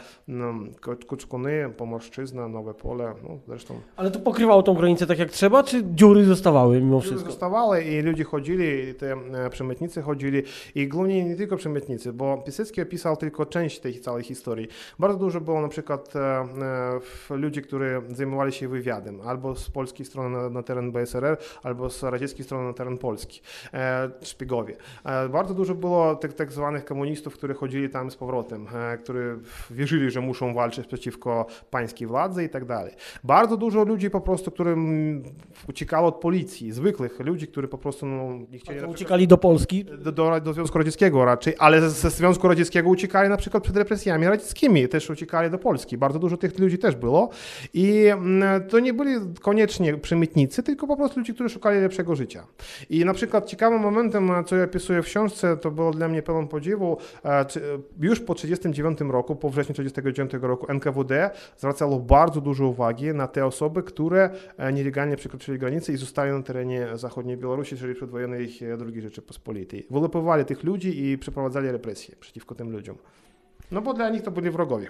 Ko- 0.80 0.96
Kuczkuny, 1.06 1.70
Pomorszczyzna, 1.76 2.48
Nowe 2.48 2.74
Pole, 2.74 3.14
no 3.22 3.38
zresztą 3.48 3.80
Ale 3.96 4.10
to 4.10 4.18
pokrywało 4.20 4.62
tą 4.62 4.74
granicę 4.74 5.06
tak 5.06 5.18
jak 5.18 5.30
trzeba, 5.30 5.62
czy 5.62 5.82
dziury 5.94 6.24
zostawały 6.24 6.80
mimo 6.80 7.00
wszystko? 7.00 7.30
zostawały 7.30 7.82
i 7.84 8.02
ludzie 8.02 8.24
chodzili, 8.24 8.88
i 8.88 8.94
te 8.94 9.12
e, 9.12 9.50
przemytnicy 9.50 10.02
chodzili 10.02 10.42
i 10.74 10.88
głównie 10.88 11.24
nie 11.24 11.36
tylko 11.36 11.56
przemytnicy, 11.56 12.12
bo 12.12 12.38
Piasecki 12.46 12.82
opisał 12.82 13.16
tylko 13.16 13.46
część 13.46 13.80
tej 13.80 14.00
całej 14.00 14.24
historii. 14.24 14.68
Bardzo 14.98 15.18
dużo 15.18 15.40
było 15.40 15.60
na 15.60 15.68
przykład 15.68 16.16
e, 16.16 17.36
ludzi, 17.36 17.62
którzy 17.62 18.02
zajmowali 18.08 18.52
się 18.52 18.68
wywiadem, 18.68 19.20
albo 19.24 19.56
z 19.56 19.70
polskiej 19.70 20.06
strony 20.06 20.36
na, 20.36 20.50
na 20.50 20.62
teren 20.62 20.92
Albo 21.62 21.90
z 21.90 22.02
radzieckiej 22.02 22.44
strony 22.44 22.68
na 22.68 22.72
teren 22.72 22.98
Polski, 22.98 23.40
e, 23.74 24.10
szpiegowie. 24.22 24.76
E, 25.04 25.28
bardzo 25.28 25.54
dużo 25.54 25.74
było 25.74 26.14
tych 26.14 26.32
tak 26.32 26.52
zwanych 26.52 26.84
komunistów, 26.84 27.34
którzy 27.34 27.54
chodzili 27.54 27.90
tam 27.90 28.10
z 28.10 28.16
powrotem, 28.16 28.66
e, 28.74 28.98
którzy 28.98 29.38
wierzyli, 29.70 30.10
że 30.10 30.20
muszą 30.20 30.54
walczyć 30.54 30.86
przeciwko 30.86 31.46
pańskiej 31.70 32.06
władzy 32.06 32.44
i 32.44 32.48
tak 32.48 32.64
dalej. 32.64 32.94
Bardzo 33.24 33.56
dużo 33.56 33.84
ludzi 33.84 34.10
po 34.10 34.20
prostu, 34.20 34.50
którym 34.50 35.22
uciekało 35.68 36.08
od 36.08 36.14
policji, 36.14 36.72
zwykłych 36.72 37.20
ludzi, 37.20 37.46
którzy 37.46 37.68
po 37.68 37.78
prostu 37.78 38.06
no, 38.06 38.38
nie 38.50 38.58
chcieli 38.58 38.84
Uciekali 38.84 39.28
do 39.28 39.38
Polski. 39.38 39.84
do, 39.84 40.12
do, 40.12 40.40
do 40.40 40.52
Związku 40.52 40.78
Radzieckiego 40.78 41.24
raczej, 41.24 41.54
ale 41.58 41.80
ze, 41.80 41.90
ze 41.90 42.10
Związku 42.10 42.48
Radzieckiego 42.48 42.88
uciekali 42.88 43.28
na 43.28 43.36
przykład 43.36 43.62
przed 43.62 43.76
represjami 43.76 44.26
radzieckimi, 44.26 44.88
też 44.88 45.10
uciekali 45.10 45.50
do 45.50 45.58
Polski. 45.58 45.98
Bardzo 45.98 46.18
dużo 46.18 46.36
tych 46.36 46.58
ludzi 46.58 46.78
też 46.78 46.96
było. 46.96 47.30
I 47.74 48.06
mm, 48.06 48.68
to 48.68 48.78
nie 48.78 48.94
byli 48.94 49.14
koniecznie 49.40 49.94
przemytnicy, 49.94 50.62
tylko 50.62 50.86
po 50.86 50.96
prostu 50.96 51.11
ludzie, 51.16 51.34
którzy 51.34 51.48
szukali 51.54 51.80
lepszego 51.80 52.16
życia. 52.16 52.46
I 52.90 53.04
na 53.04 53.14
przykład 53.14 53.46
ciekawym 53.46 53.80
momentem, 53.80 54.30
co 54.46 54.56
ja 54.56 54.64
opisuję 54.64 55.02
w 55.02 55.06
książce, 55.06 55.56
to 55.56 55.70
było 55.70 55.90
dla 55.90 56.08
mnie 56.08 56.22
pełen 56.22 56.48
podziwu, 56.48 56.96
e, 57.24 57.44
czy- 57.44 57.60
już 58.00 58.20
po 58.20 58.34
1939 58.34 59.10
roku, 59.12 59.36
po 59.36 59.50
wrześniu 59.50 59.74
1939 59.74 60.46
roku 60.48 60.66
NKWD 60.72 61.30
zwracało 61.56 62.00
bardzo 62.00 62.40
dużo 62.40 62.66
uwagi 62.68 63.06
na 63.14 63.28
te 63.28 63.46
osoby, 63.46 63.82
które 63.82 64.30
e, 64.56 64.72
nielegalnie 64.72 65.16
przekroczyli 65.16 65.58
granicę 65.58 65.92
i 65.92 65.96
zostali 65.96 66.32
na 66.32 66.42
terenie 66.42 66.86
zachodniej 66.94 67.36
Białorusi, 67.36 67.76
czyli 67.76 67.94
przedwojennej 67.94 68.44
e, 68.62 68.86
II 68.94 69.00
Rzeczypospolitej. 69.02 69.86
Wyłapywali 69.90 70.44
tych 70.44 70.62
ludzi 70.64 71.04
i 71.10 71.18
przeprowadzali 71.18 71.70
represje 71.70 72.16
przeciwko 72.20 72.54
tym 72.54 72.72
ludziom. 72.72 72.96
No 73.70 73.82
bo 73.82 73.94
dla 73.94 74.10
nich 74.10 74.22
to 74.22 74.30
byli 74.30 74.50
wrogowie. 74.50 74.86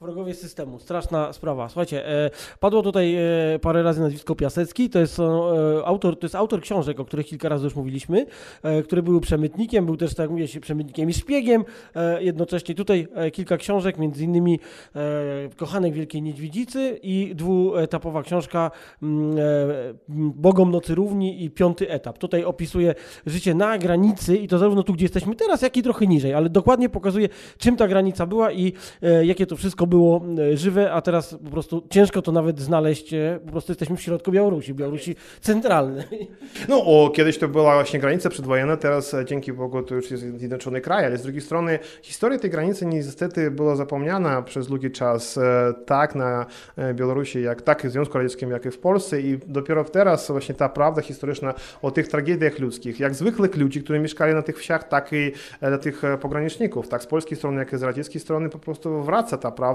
Wrogowie 0.00 0.34
systemu, 0.34 0.78
straszna 0.78 1.32
sprawa. 1.32 1.68
Słuchajcie, 1.68 2.08
e, 2.08 2.30
padło 2.60 2.82
tutaj 2.82 3.14
e, 3.14 3.58
parę 3.58 3.82
razy 3.82 4.00
nazwisko 4.00 4.34
Piasecki, 4.34 4.90
to 4.90 4.98
jest, 4.98 5.18
e, 5.18 5.22
autor, 5.84 6.18
to 6.18 6.24
jest 6.24 6.34
autor 6.34 6.60
książek, 6.60 7.00
o 7.00 7.04
których 7.04 7.26
kilka 7.26 7.48
razy 7.48 7.64
już 7.64 7.74
mówiliśmy, 7.76 8.26
e, 8.62 8.82
który 8.82 9.02
był 9.02 9.20
przemytnikiem, 9.20 9.86
był 9.86 9.96
też, 9.96 10.14
tak 10.14 10.30
mówię, 10.30 10.46
przemytnikiem 10.60 11.10
i 11.10 11.14
szpiegiem 11.14 11.64
e, 11.94 12.22
jednocześnie. 12.22 12.74
Tutaj 12.74 13.08
e, 13.14 13.30
kilka 13.30 13.56
książek, 13.56 13.98
między 13.98 14.24
innymi 14.24 14.60
Kochanek 15.56 15.92
Wielkiej 15.92 16.22
Niedźwiedzicy 16.22 16.98
i 17.02 17.32
dwuetapowa 17.34 18.22
książka 18.22 18.70
mm, 19.02 19.36
Bogom 20.34 20.70
Nocy 20.70 20.94
Równi 20.94 21.44
i 21.44 21.50
piąty 21.50 21.90
etap. 21.90 22.18
Tutaj 22.18 22.44
opisuje 22.44 22.94
życie 23.26 23.54
na 23.54 23.78
granicy 23.78 24.36
i 24.36 24.48
to 24.48 24.58
zarówno 24.58 24.82
tu, 24.82 24.92
gdzie 24.92 25.04
jesteśmy 25.04 25.34
teraz, 25.34 25.62
jak 25.62 25.76
i 25.76 25.82
trochę 25.82 26.06
niżej, 26.06 26.34
ale 26.34 26.50
dokładnie 26.50 26.88
pokazuje, 26.88 27.28
czym 27.58 27.76
ta 27.76 27.88
granica 27.88 28.26
była 28.26 28.52
i 28.52 28.72
jakie 29.22 29.46
to 29.46 29.56
wszystko 29.56 29.86
było 29.86 29.93
e, 30.38 30.56
żywe, 30.56 30.92
a 30.92 31.00
teraz 31.00 31.36
po 31.44 31.50
prostu 31.50 31.86
ciężko 31.90 32.22
to 32.22 32.32
nawet 32.32 32.60
znaleźć, 32.60 33.14
e, 33.14 33.40
po 33.44 33.52
prostu 33.52 33.72
jesteśmy 33.72 33.96
w 33.96 34.02
środku 34.02 34.32
Białorusi, 34.32 34.74
Białorusi 34.74 35.16
centralnej. 35.40 36.30
No, 36.68 36.76
o, 36.76 37.10
kiedyś 37.10 37.38
to 37.38 37.48
była 37.48 37.74
właśnie 37.74 38.00
granica 38.00 38.30
przedwojenna, 38.30 38.76
teraz 38.76 39.14
e, 39.14 39.24
dzięki 39.24 39.52
Bogu 39.52 39.82
to 39.82 39.94
już 39.94 40.10
jest 40.10 40.38
zjednoczony 40.38 40.80
kraj, 40.80 41.06
ale 41.06 41.18
z 41.18 41.22
drugiej 41.22 41.40
strony 41.40 41.78
historia 42.02 42.38
tej 42.38 42.50
granicy 42.50 42.86
niestety 42.86 43.50
była 43.50 43.76
zapomniana 43.76 44.42
przez 44.42 44.66
długi 44.66 44.90
czas, 44.90 45.38
tak 45.86 46.14
na 46.14 46.46
Białorusi, 46.94 47.42
jak 47.42 47.62
tak 47.62 47.86
w 47.86 47.90
Związku 47.90 48.18
Radzieckim, 48.18 48.50
jak 48.50 48.66
i 48.66 48.70
w 48.70 48.78
Polsce 48.78 49.20
i 49.20 49.38
dopiero 49.46 49.84
teraz 49.84 50.30
właśnie 50.30 50.54
ta 50.54 50.68
prawda 50.68 51.02
historyczna 51.02 51.54
o 51.82 51.90
tych 51.90 52.08
tragediach 52.08 52.58
ludzkich, 52.58 53.00
jak 53.00 53.14
zwykłych 53.14 53.56
ludzi, 53.56 53.82
którzy 53.82 53.98
mieszkali 53.98 54.34
na 54.34 54.42
tych 54.42 54.58
wsiach, 54.58 54.88
tak 54.88 55.12
i 55.12 55.32
dla 55.60 55.78
tych 55.78 56.02
pograniczników, 56.20 56.88
tak 56.88 57.02
z 57.02 57.06
polskiej 57.06 57.36
strony, 57.36 57.58
jak 57.58 57.72
i 57.72 57.76
z 57.76 57.82
radzieckiej 57.82 58.20
strony 58.20 58.48
po 58.48 58.58
prostu 58.58 59.02
wraca 59.02 59.38
ta 59.38 59.50
prawda 59.50 59.73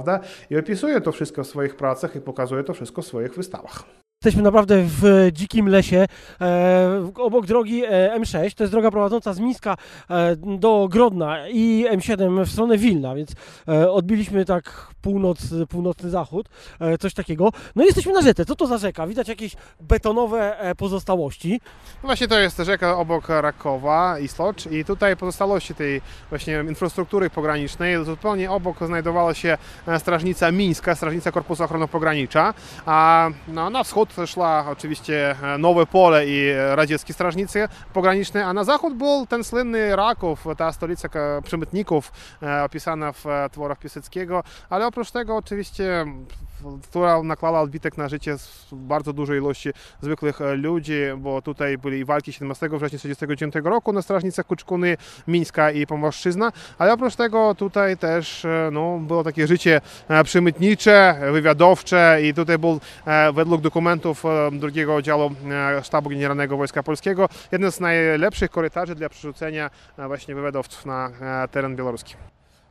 i 0.50 0.58
opisuje 0.58 1.02
to 1.02 1.12
wszystko 1.12 1.44
w 1.44 1.48
swoich 1.48 1.76
pracach 1.76 2.16
i 2.16 2.22
pokazuje 2.22 2.64
to 2.64 2.74
wszystko 2.74 3.02
w 3.02 3.06
swoich 3.06 3.36
wystawach. 3.36 3.84
Jesteśmy 4.24 4.44
naprawdę 4.44 4.84
w 4.84 5.30
dzikim 5.32 5.68
lesie, 5.68 6.06
e, 6.42 7.12
obok 7.16 7.46
drogi 7.46 7.84
e, 7.86 8.20
M6, 8.20 8.54
to 8.54 8.64
jest 8.64 8.74
droga 8.74 8.92
prowadząca 8.92 9.34
z 9.34 9.40
Mińska 9.40 9.78
e, 10.10 10.36
do 10.36 10.88
Grodna 10.92 11.48
i 11.48 11.86
M7 11.92 12.46
w 12.46 12.52
stronę 12.52 12.78
Wilna, 12.78 13.16
więc 13.16 13.32
e, 13.68 13.92
odbiliśmy 13.92 14.46
tak 14.46 14.94
północ, 15.02 15.38
północny 15.70 16.10
zachód, 16.10 16.50
e, 16.80 16.98
coś 16.98 17.14
takiego. 17.14 17.50
No 17.76 17.84
i 17.84 17.86
jesteśmy 17.86 18.14
na 18.14 18.22
rzece, 18.22 18.46
co 18.46 18.56
to 18.56 18.68
za 18.68 18.78
rzeka? 18.78 19.08
Widać 19.08 19.28
jakieś 19.28 19.56
betonowe 19.82 20.60
e, 20.60 20.76
pozostałości. 20.76 21.62
Właśnie 22.04 22.28
to 22.28 22.40
jest 22.40 22.58
rzeka 22.58 22.98
obok 22.98 23.30
Rakowa, 23.30 24.20
Islocz 24.20 24.66
i 24.66 24.86
tutaj 24.86 25.18
pozostałości 25.18 25.76
tej 25.76 26.02
właśnie 26.30 26.64
infrastruktury 26.70 27.30
pogranicznej. 27.30 28.06
Zupełnie 28.06 28.52
obok 28.52 28.78
znajdowała 28.86 29.34
się 29.34 29.58
e, 29.88 30.00
strażnica 30.00 30.52
mińska, 30.52 30.96
strażnica 30.96 31.32
Korpusu 31.32 31.64
Ochrony 31.64 31.88
Pogranicza, 31.88 32.54
a 32.86 33.30
no, 33.48 33.70
na 33.70 33.84
wschód 33.84 34.09
szła 34.26 34.66
oczywiście 34.72 35.36
e, 35.44 35.58
Nowe 35.58 35.86
Pole 35.86 36.28
i 36.28 36.50
e, 36.50 36.76
radzieckie 36.76 37.14
strażnicy 37.14 37.68
pograniczne, 37.94 38.46
a 38.46 38.54
na 38.54 38.64
zachód 38.64 38.94
był 38.94 39.28
ten 39.28 39.44
słynny 39.44 39.96
Raków, 39.96 40.46
ta 40.58 40.72
stolica 40.72 41.10
przemytników 41.44 42.12
e, 42.44 42.64
opisana 42.64 43.12
w 43.12 43.26
tworach 43.52 43.80
Piaseckiego, 43.80 44.44
ale 44.70 44.88
oprócz 44.88 45.12
tego 45.12 45.36
oczywiście 45.36 46.06
która 46.84 47.24
naklała 47.24 47.62
odbitek 47.62 47.98
na 47.98 48.10
życie 48.10 48.36
bardzo 48.72 49.14
dużej 49.14 49.38
ilości 49.38 49.70
zwykłych 50.02 50.42
e, 50.42 50.56
ludzi, 50.56 51.02
bo 51.18 51.42
tutaj 51.42 51.78
byli 51.78 52.06
walki 52.06 52.34
17 52.34 52.70
września 52.70 53.00
1939 53.00 53.66
roku 53.66 53.94
na 53.94 54.02
strażnicach 54.02 54.46
Kuczkuny, 54.46 54.98
Mińska 55.28 55.72
i 55.72 55.88
Pomorszczyzna, 55.88 56.52
ale 56.78 56.94
oprócz 56.94 57.16
tego 57.16 57.56
tutaj 57.56 57.98
też 57.98 58.46
e, 58.46 58.70
no, 58.72 58.98
było 58.98 59.24
takie 59.24 59.48
życie 59.48 59.82
e, 60.08 60.24
przemytnicze, 60.24 61.20
wywiadowcze 61.32 62.20
i 62.24 62.34
tutaj 62.34 62.58
był 62.58 62.80
według 63.34 63.62
dokumentów 63.62 64.24
drugiego 64.52 64.96
oddziału 64.96 65.32
Sztabu 65.84 66.10
Generalnego 66.10 66.58
Wojska 66.58 66.84
Polskiego 66.84 67.30
jeden 67.52 67.72
z 67.72 67.80
najlepszych 67.80 68.52
korytarzy 68.52 68.96
dla 68.96 69.10
przerzucenia 69.10 69.70
właśnie 70.08 70.36
wywiadowców 70.36 70.86
na 70.86 71.12
teren 71.52 71.76
białoruski. 71.76 72.16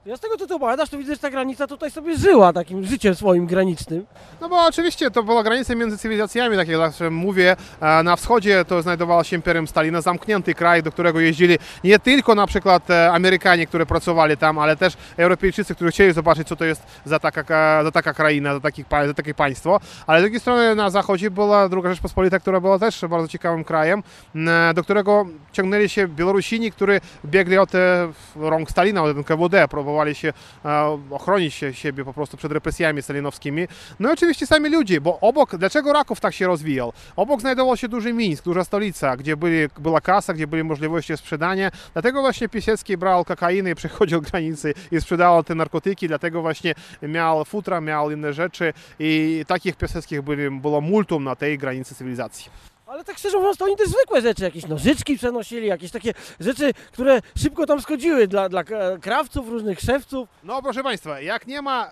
Ja 0.09 0.17
z 0.17 0.21
tego, 0.21 0.37
co 0.37 0.47
ty 0.47 0.55
opowiadasz, 0.55 0.88
to 0.88 0.99
widzę, 0.99 1.12
że 1.15 1.19
ta 1.21 1.31
granica 1.31 1.67
tutaj 1.67 1.91
sobie 1.91 2.17
żyła 2.19 2.53
takim 2.53 2.85
życiem 2.85 3.15
swoim 3.15 3.47
granicznym. 3.47 4.07
No 4.41 4.49
bo 4.49 4.67
oczywiście 4.67 5.11
to 5.11 5.23
była 5.23 5.43
granica 5.43 5.75
między 5.75 5.99
cywilizacjami, 5.99 6.57
tak 6.57 6.69
jak 6.69 6.81
mówię. 7.11 7.57
E, 7.81 8.03
Na 8.03 8.17
wschodzie 8.17 8.65
to 8.65 8.83
znajdowało 8.83 9.25
się 9.25 9.37
Imperium 9.37 9.67
Stalina, 9.69 10.00
zamknięty 10.00 10.55
kraj, 10.55 10.83
do 10.83 10.93
którego 10.93 11.21
jeździli 11.21 11.59
nie 11.85 11.99
tylko 11.99 12.35
na 12.35 12.47
przykład 12.47 12.91
e, 12.91 13.12
Amerykanie, 13.12 13.67
którzy 13.67 13.87
pracowali 13.87 14.37
tam, 14.37 14.59
ale 14.59 14.77
też 14.77 14.95
Europejczycy, 15.17 15.75
którzy 15.75 15.91
chcieli 15.91 16.12
zobaczyć, 16.12 16.49
co 16.49 16.57
to 16.57 16.65
jest 16.65 16.83
za 17.05 17.19
taka, 17.19 17.45
ka- 17.45 17.85
za 17.85 17.91
taka 17.91 18.15
kraina, 18.15 18.55
za, 18.55 18.61
takich, 18.61 18.87
pa- 18.87 19.07
za 19.07 19.15
takie 19.15 19.35
państwo. 19.35 19.81
Ale 20.07 20.21
z 20.21 20.23
drugiej 20.23 20.41
strony 20.41 20.75
na 20.75 20.91
zachodzie 20.91 21.31
była 21.31 21.69
druga 21.69 21.91
Rzeczpospolita, 21.91 22.38
która 22.41 22.61
była 22.61 22.79
też 22.79 23.05
bardzo 23.09 23.29
ciekawym 23.29 23.65
krajem, 23.65 24.03
m, 24.35 24.49
do 24.75 24.83
którego 24.85 25.27
ciągnęli 25.53 25.88
się 25.88 26.09
Białorusini, 26.09 26.73
którzy 26.73 27.00
biegli 27.25 27.59
od 27.59 27.75
e, 27.75 28.09
rąk 28.37 28.71
Stalina, 28.71 29.03
od 29.03 29.17
NKWD, 29.17 29.69
próbowali 29.69 29.98
się 30.14 30.33
e, 30.64 30.99
ochronić 31.11 31.55
się, 31.55 31.75
siebie 31.75 32.05
po 32.05 32.12
prostu 32.12 32.37
przed 32.37 32.52
represjami 32.52 33.02
stalinowskimi. 33.02 33.69
No 34.00 34.11
i 34.11 34.12
oczywiście 34.12 34.47
sami 34.47 34.71
ludzie, 34.71 35.00
bo 35.00 35.21
obok, 35.21 35.57
dlaczego 35.57 35.93
Raków 35.93 36.21
tak 36.21 36.35
się 36.35 36.47
rozwijał? 36.47 36.93
Obok 37.17 37.40
znajdował 37.40 37.76
się 37.76 37.88
duży 37.88 38.12
Mińsk, 38.12 38.45
duża 38.45 38.64
stolica, 38.64 39.17
gdzie 39.17 39.37
byli, 39.37 39.69
była 39.78 40.00
kasa, 40.00 40.35
gdzie 40.35 40.47
były 40.47 40.64
możliwości 40.64 41.17
sprzedania. 41.17 41.71
Dlatego 41.93 42.21
właśnie 42.21 42.49
Piasecki 42.49 42.97
brał 42.97 43.25
kokainę 43.25 43.71
i 43.71 43.75
przechodził 43.83 44.23
granice 44.23 44.73
i 44.93 45.00
sprzedawał 45.00 45.45
te 45.45 45.55
narkotyki, 45.55 46.09
dlatego 46.09 46.43
właśnie 46.43 46.75
miał 47.02 47.45
futra, 47.45 47.81
miał 47.81 48.11
inne 48.11 48.33
rzeczy 48.33 48.73
i 48.99 49.45
takich 49.47 49.76
Piaseckich 49.76 50.23
byli, 50.23 50.50
było 50.50 50.81
multum 50.81 51.25
na 51.25 51.37
tej 51.37 51.59
granicy 51.59 51.95
cywilizacji. 51.95 52.50
Ale 52.88 53.04
tak 53.04 53.18
szczerze 53.18 53.38
mówiąc, 53.38 53.57
to 53.57 53.64
oni 53.64 53.76
też 53.76 53.88
zwykłe 53.88 54.21
rzeczy, 54.21 54.45
jakieś 54.45 54.66
nożyczki 54.66 55.18
przenosili, 55.18 55.66
jakieś 55.66 55.90
takie 55.90 56.14
rzeczy, 56.40 56.73
które 56.92 57.21
szybko 57.37 57.66
tam 57.66 57.80
schodziły 57.80 58.28
dla, 58.28 58.49
dla 58.49 58.64
krawców, 59.00 59.49
różnych 59.49 59.80
szewców. 59.80 60.28
No 60.45 60.62
proszę 60.62 60.83
Państwa, 60.83 61.21
jak 61.21 61.47
nie 61.47 61.62
ma 61.62 61.90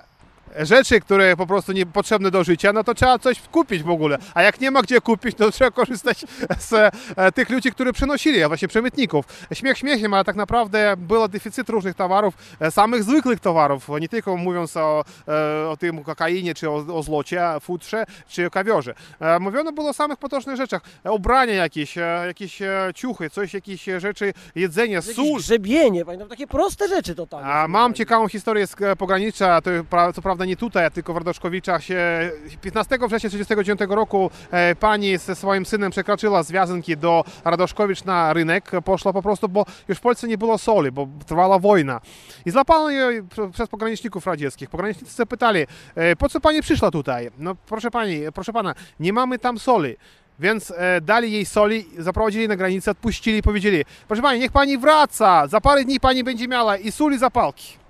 rzeczy, 0.59 1.00
które 1.00 1.37
po 1.37 1.47
prostu 1.47 1.73
nie 1.73 1.87
potrzebne 1.87 2.31
do 2.31 2.45
życia, 2.45 2.73
no 2.73 2.85
to 2.85 2.95
trzeba 2.95 3.19
coś 3.19 3.41
kupić 3.41 3.83
w 3.83 3.91
ogóle. 3.91 4.19
A 4.35 4.43
jak 4.43 4.61
nie 4.61 4.71
ma 4.71 4.83
gdzie 4.83 5.00
kupić, 5.00 5.37
to 5.37 5.50
trzeba 5.53 5.71
korzystać 5.71 6.25
z 6.59 6.73
e, 7.17 7.33
tych 7.33 7.50
ludzi, 7.50 7.71
którzy 7.71 7.93
przenosili, 7.93 8.43
a 8.43 8.49
właśnie 8.49 8.69
przemytników. 8.69 9.25
Śmiech 9.53 9.79
śmiechem, 9.79 10.15
ale 10.15 10.25
tak 10.25 10.37
naprawdę 10.37 10.95
był 10.97 11.29
deficyt 11.29 11.69
różnych 11.69 11.95
towarów, 11.95 12.35
e, 12.61 12.71
samych 12.71 13.05
zwykłych 13.05 13.41
towarów, 13.41 13.88
nie 14.00 14.09
tylko 14.09 14.37
mówiąc 14.37 14.76
o, 14.76 15.05
e, 15.29 15.69
o 15.69 15.76
tym 15.76 16.05
kokainie, 16.05 16.55
czy 16.55 16.71
o, 16.71 16.75
o 16.75 17.03
zlocie, 17.03 17.43
futrze, 17.61 18.05
czy 18.29 18.47
o 18.47 18.50
kawiorze. 18.50 18.95
Mówiono 19.41 19.73
było 19.73 19.88
o 19.88 19.93
samych 19.93 20.19
potocznych 20.19 20.57
rzeczach. 20.57 20.83
Ubrania 21.05 21.55
jakieś, 21.55 21.97
jakieś 22.26 22.59
ciuchy, 22.95 23.31
coś, 23.31 23.55
jakieś 23.55 23.85
rzeczy, 23.99 24.33
jedzenie, 24.55 25.03
sól. 25.03 25.38
grzebienie, 25.38 26.05
pamiętam, 26.05 26.29
takie 26.29 26.47
proste 26.47 26.88
rzeczy 26.88 27.15
totalnie. 27.15 27.50
A 27.50 27.69
mam 27.69 27.95
ciekawą 27.95 28.29
historię 28.29 28.67
z 28.67 28.76
pogranicza, 28.99 29.61
to 29.61 29.71
co 30.15 30.23
prawda 30.23 30.36
nie 30.45 30.57
tutaj, 30.57 30.90
tylko 30.90 31.14
w 31.14 31.16
Radoszkowiczach. 31.16 31.85
Się 31.85 32.31
15 32.62 32.99
września 32.99 33.31
1939 33.31 33.81
roku 33.97 34.31
e, 34.50 34.75
pani 34.75 35.19
ze 35.19 35.35
swoim 35.35 35.66
synem 35.66 35.90
przekroczyła 35.90 36.43
z 36.43 36.52
Wiazynki 36.52 36.97
do 36.97 37.25
Radoszkowicz 37.45 38.05
na 38.05 38.33
rynek. 38.33 38.71
Poszła 38.85 39.12
po 39.12 39.23
prostu, 39.23 39.49
bo 39.49 39.64
już 39.88 39.99
w 39.99 40.00
Polsce 40.00 40.28
nie 40.28 40.38
było 40.38 40.59
soli, 40.59 40.93
bo 40.93 41.09
trwała 41.26 41.59
wojna. 41.59 42.00
I 42.47 42.50
złapano 42.50 42.88
prze- 43.28 43.50
przez 43.50 43.69
pograniczników 43.69 44.26
radzieckich. 44.26 44.71
Pogranicznicy 44.71 45.14
zapytali, 45.14 45.66
e, 45.95 46.16
po 46.16 46.28
co 46.28 46.40
pani 46.40 46.62
przyszła 46.62 46.90
tutaj? 46.90 47.31
No 47.38 47.55
proszę 47.66 47.90
pani, 47.90 48.21
proszę 48.35 48.52
pana, 48.52 48.75
nie 49.00 49.12
mamy 49.12 49.38
tam 49.38 49.59
soli. 49.59 49.97
Więc 50.38 50.71
e, 50.76 51.00
dali 51.00 51.33
jej 51.33 51.47
soli, 51.47 51.87
zaprowadzili 51.99 52.49
na 52.49 52.57
granicę, 52.57 52.90
odpuścili 52.90 53.38
i 53.38 53.43
powiedzieli, 53.43 53.85
proszę 54.09 54.23
pani, 54.23 54.40
niech 54.40 54.52
pani 54.52 54.78
wraca, 54.78 55.47
za 55.47 55.61
parę 55.61 55.85
dni 55.85 56.00
pani 56.00 56.25
będzie 56.25 56.49
miała 56.49 56.76
i 56.76 56.93
sól 56.93 57.14
i 57.14 57.19
zapałki. 57.19 57.86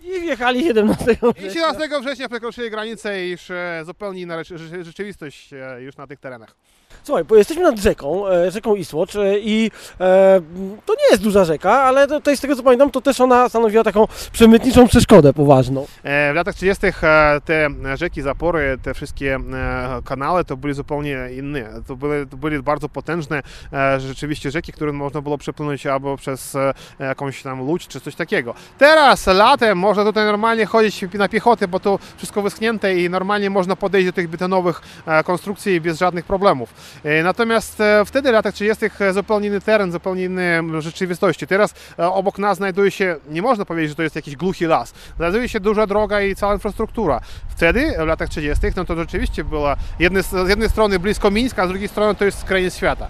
I 0.00 0.20
wjechali 0.20 0.64
17 0.64 1.04
I 1.12 1.16
września. 1.16 1.50
17 1.50 2.00
września 2.00 2.28
przekroczyli 2.28 2.70
granicę 2.70 3.26
i 3.26 3.30
już 3.30 3.50
e, 3.50 3.82
zupełnie 3.86 4.20
inna 4.20 4.36
rzecz- 4.36 4.54
rze- 4.54 4.84
rzeczywistość 4.84 5.52
e, 5.52 5.82
już 5.82 5.96
na 5.96 6.06
tych 6.06 6.20
terenach. 6.20 6.54
Słuchaj, 7.08 7.24
jesteśmy 7.36 7.62
nad 7.62 7.78
rzeką, 7.78 8.28
e, 8.28 8.50
rzeką 8.50 8.74
Isłocz 8.74 9.16
e, 9.16 9.38
i 9.38 9.70
e, 10.00 10.40
to 10.86 10.94
nie 10.94 11.10
jest 11.10 11.22
duża 11.22 11.44
rzeka, 11.44 11.72
ale 11.82 12.06
jest 12.26 12.38
z 12.38 12.42
tego 12.42 12.56
co 12.56 12.62
pamiętam, 12.62 12.90
to 12.90 13.00
też 13.00 13.20
ona 13.20 13.48
stanowiła 13.48 13.84
taką 13.84 14.06
przemytniczą 14.32 14.88
przeszkodę 14.88 15.32
poważną. 15.32 15.86
E, 16.02 16.32
W 16.32 16.36
latach 16.36 16.54
30. 16.54 16.86
e, 17.02 17.40
te 17.44 17.68
rzeki, 17.94 18.22
zapory, 18.22 18.78
te 18.82 18.94
wszystkie 18.94 19.38
kanały 20.04 20.44
to 20.44 20.56
były 20.56 20.74
zupełnie 20.74 21.18
inne. 21.38 21.68
To 21.86 21.96
były, 21.96 22.26
to 22.26 22.36
były 22.36 22.62
bardzo 22.62 22.88
potężne 22.88 23.42
rzeczywiście 23.98 24.50
rzeki, 24.50 24.72
które 24.72 24.92
można 24.92 25.20
było 25.20 25.38
przepłynąć 25.38 25.86
albo 25.86 26.16
przez 26.16 26.56
jakąś 26.98 27.42
tam 27.42 27.60
łódź 27.60 27.88
czy 27.88 28.00
coś 28.00 28.14
takiego. 28.14 28.54
Teraz 28.78 29.26
latem 29.26 29.78
można 29.78 30.04
tutaj 30.04 30.26
normalnie 30.26 30.66
chodzić 30.66 31.04
na 31.14 31.28
piechotę, 31.28 31.68
bo 31.68 31.80
to 31.80 31.98
wszystko 32.16 32.42
wyschnięte 32.42 32.96
i 32.96 33.10
normalnie 33.10 33.50
można 33.50 33.76
podejść 33.76 34.06
do 34.06 34.12
tych 34.12 34.28
betonowych 34.28 34.80
konstrukcji 35.24 35.80
bez 35.80 35.98
żadnych 35.98 36.24
problemów. 36.24 36.74
E, 37.04 37.22
Natomiast 37.22 37.80
e, 37.80 38.04
wtedy 38.04 38.28
w 38.28 38.32
latach 38.32 38.54
30. 38.54 38.86
zupełnie 39.12 39.48
inny 39.48 39.60
teren, 39.60 39.92
zupełnie 39.92 40.24
inne 40.24 40.62
rzeczywistości. 40.78 41.46
Teraz 41.46 41.74
e, 41.98 42.06
obok 42.06 42.38
nas 42.38 42.56
znajduje 42.56 42.90
się, 42.90 43.16
nie 43.30 43.42
można 43.42 43.64
powiedzieć, 43.64 43.90
że 43.90 43.94
to 43.96 44.02
jest 44.02 44.16
jakiś 44.16 44.36
głuchy 44.36 44.66
las, 44.66 44.94
znajduje 45.16 45.48
się 45.48 45.60
duża 45.60 45.86
droga 45.86 46.22
i 46.22 46.34
cała 46.34 46.54
infrastruktura. 46.54 47.20
Wtedy, 47.48 47.94
w 47.98 48.06
latach 48.06 48.28
30., 48.28 48.66
no 48.76 48.84
to 48.84 48.96
rzeczywiście 48.96 49.44
była 49.44 49.76
jedne, 49.98 50.22
z 50.22 50.48
jednej 50.48 50.68
strony 50.68 50.98
blisko 50.98 51.30
Mińska, 51.30 51.62
a 51.62 51.66
z 51.66 51.68
drugiej 51.68 51.88
strony 51.88 52.14
to 52.14 52.24
jest 52.24 52.44
krainiec 52.44 52.76
świata. 52.76 53.08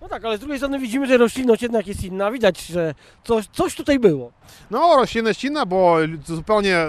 No 0.00 0.08
tak, 0.08 0.24
ale 0.24 0.36
z 0.36 0.40
drugiej 0.40 0.58
strony 0.58 0.78
widzimy, 0.78 1.06
że 1.06 1.16
roślinność 1.16 1.62
jednak 1.62 1.86
jest 1.86 2.04
inna, 2.04 2.30
widać, 2.30 2.66
że 2.66 2.94
coś, 3.24 3.46
coś 3.46 3.74
tutaj 3.74 3.98
było. 3.98 4.32
No, 4.70 4.96
roślinność 4.96 5.44
inna, 5.44 5.66
bo 5.66 5.96
zupełnie 6.26 6.86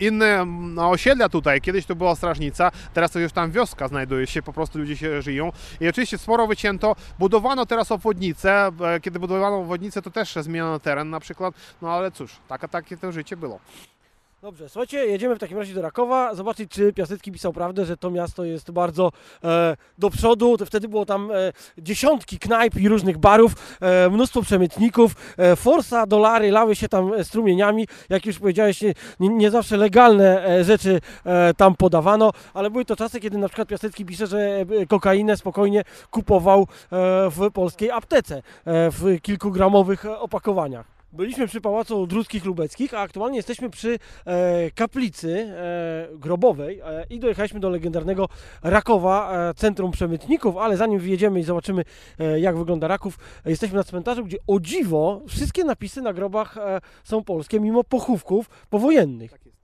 inne 0.00 0.44
no, 0.46 0.90
osiedla 0.90 1.28
tutaj. 1.28 1.60
Kiedyś 1.60 1.86
to 1.86 1.94
była 1.94 2.14
strażnica, 2.14 2.70
teraz 2.94 3.10
to 3.10 3.18
już 3.18 3.32
tam 3.32 3.50
wioska 3.50 3.88
znajduje 3.88 4.26
się, 4.26 4.42
po 4.42 4.52
prostu 4.52 4.78
ludzie 4.78 4.96
się 4.96 5.22
żyją. 5.22 5.52
I 5.80 5.88
oczywiście 5.88 6.18
sporo 6.18 6.46
wycięto. 6.46 6.96
Budowano 7.18 7.66
teraz 7.66 7.92
obwodnicę. 7.92 8.70
E, 8.80 9.00
Kiedy 9.00 9.18
budowano 9.18 9.56
obwodnicę, 9.56 10.02
to 10.02 10.10
też 10.10 10.34
zmieniono 10.34 10.80
teren 10.80 11.10
na 11.10 11.20
przykład. 11.20 11.54
No 11.82 11.90
ale 11.90 12.10
cóż, 12.10 12.36
takie 12.70 12.96
to 12.96 13.12
życie 13.12 13.36
było. 13.36 13.60
Dobrze, 14.42 14.68
słuchajcie, 14.68 15.06
jedziemy 15.06 15.36
w 15.36 15.38
takim 15.38 15.58
razie 15.58 15.74
do 15.74 15.82
Rakowa, 15.82 16.34
zobaczyć 16.34 16.70
czy 16.70 16.92
Piasecki 16.92 17.32
pisał 17.32 17.52
prawdę, 17.52 17.84
że 17.84 17.96
to 17.96 18.10
miasto 18.10 18.44
jest 18.44 18.70
bardzo 18.70 19.12
e, 19.44 19.76
do 19.98 20.10
przodu, 20.10 20.56
to 20.56 20.66
wtedy 20.66 20.88
było 20.88 21.06
tam 21.06 21.30
e, 21.30 21.52
dziesiątki 21.78 22.38
knajp 22.38 22.76
i 22.76 22.88
różnych 22.88 23.18
barów, 23.18 23.52
e, 23.80 24.10
mnóstwo 24.10 24.42
przemytników, 24.42 25.12
e, 25.38 25.56
forsa, 25.56 26.06
dolary 26.06 26.50
lały 26.50 26.76
się 26.76 26.88
tam 26.88 27.14
e, 27.14 27.24
strumieniami, 27.24 27.86
jak 28.08 28.26
już 28.26 28.38
powiedziałeś, 28.38 28.82
nie, 29.20 29.28
nie, 29.28 29.50
zawsze 29.50 29.76
legalne 29.76 30.46
e, 30.46 30.64
rzeczy 30.64 31.00
e, 31.24 31.54
tam 31.54 31.74
podawano, 31.74 32.32
ale 32.54 32.70
były 32.70 32.84
to 32.84 32.96
czasy, 32.96 33.20
kiedy 33.20 33.38
na 33.38 33.48
przykład 33.48 33.68
Piasecki 33.68 34.04
pisze, 34.04 34.26
że 34.26 34.38
e, 34.80 34.86
kokainę 34.86 35.36
spokojnie 35.36 35.82
kupował 36.10 36.60
e, 36.60 36.66
w 37.30 37.50
polskiej 37.52 37.90
aptece 37.90 38.36
e, 38.36 38.42
w 38.64 39.20
kilkugramowych 39.22 40.04
opakowaniach. 40.06 40.99
Byliśmy 41.12 41.46
przy 41.46 41.60
Pałacu 41.60 42.06
Druckich 42.06 42.44
Lubeckich, 42.44 42.94
a 42.94 43.00
aktualnie 43.00 43.36
jesteśmy 43.36 43.70
przy 43.70 43.98
e, 44.24 44.70
kaplicy 44.70 45.38
e, 45.38 46.08
grobowej 46.18 46.80
e, 46.80 47.06
i 47.10 47.20
dojechaliśmy 47.20 47.60
do 47.60 47.70
legendarnego 47.70 48.28
Rakowa, 48.62 49.48
e, 49.50 49.54
centrum 49.54 49.90
przemytników, 49.90 50.56
ale 50.56 50.76
zanim 50.76 51.00
wjedziemy 51.00 51.40
i 51.40 51.42
zobaczymy 51.42 51.84
e, 52.18 52.40
jak 52.40 52.58
wygląda 52.58 52.88
Raków, 52.88 53.18
jesteśmy 53.44 53.76
na 53.76 53.84
cmentarzu, 53.84 54.24
gdzie 54.24 54.38
o 54.46 54.60
dziwo 54.60 55.22
wszystkie 55.28 55.64
napisy 55.64 56.02
na 56.02 56.12
grobach 56.12 56.56
e, 56.56 56.80
są 57.04 57.24
polskie, 57.24 57.60
mimo 57.60 57.84
pochówków 57.84 58.48
powojennych. 58.70 59.32
E, 59.32 59.59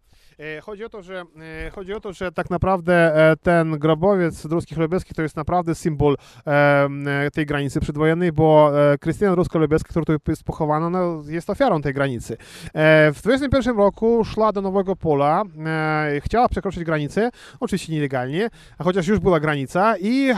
Chodzi 0.63 0.85
o 0.85 0.89
to, 0.89 1.03
że, 1.03 1.25
e, 1.67 1.71
chodzi 1.71 1.93
o 1.95 2.01
to, 2.01 2.13
że 2.13 2.33
tak 2.33 2.51
naprawdę 2.51 3.15
e, 3.31 3.37
ten 3.37 3.79
grobowiec 3.79 4.47
Druskich 4.47 4.79
Lubeckich 4.79 5.15
to 5.15 5.23
jest 5.23 5.37
naprawdę 5.37 5.75
symbol 5.75 6.17
e, 6.47 6.89
e, 7.07 7.31
tej 7.31 7.47
granicy 7.47 7.81
przedwojennej, 7.81 8.33
bo 8.33 8.73
e, 8.93 8.99
Krystyna 8.99 9.35
Rusko-Lubecka, 9.35 9.89
która 9.89 10.05
tu 10.05 10.13
jest 10.29 10.45
pochowana, 10.45 10.91
no, 10.91 11.23
jest 11.27 11.51
ofiarą 11.51 11.83
tej 11.83 11.95
granicy. 11.95 12.37
E, 12.75 13.13
W 13.13 13.23
21 13.23 13.77
roku 13.77 14.25
szła 14.25 14.53
do 14.53 14.63
Nowego 14.63 14.97
Pola, 14.97 15.43
e, 15.67 16.21
chciała 16.21 16.49
przekroczyć 16.49 16.85
granicę, 16.85 17.31
oczywiście 17.61 17.93
nielegalnie, 17.93 18.51
chociaż 18.83 19.07
już 19.07 19.19
była 19.19 19.41
granica 19.41 19.95
i 20.01 20.33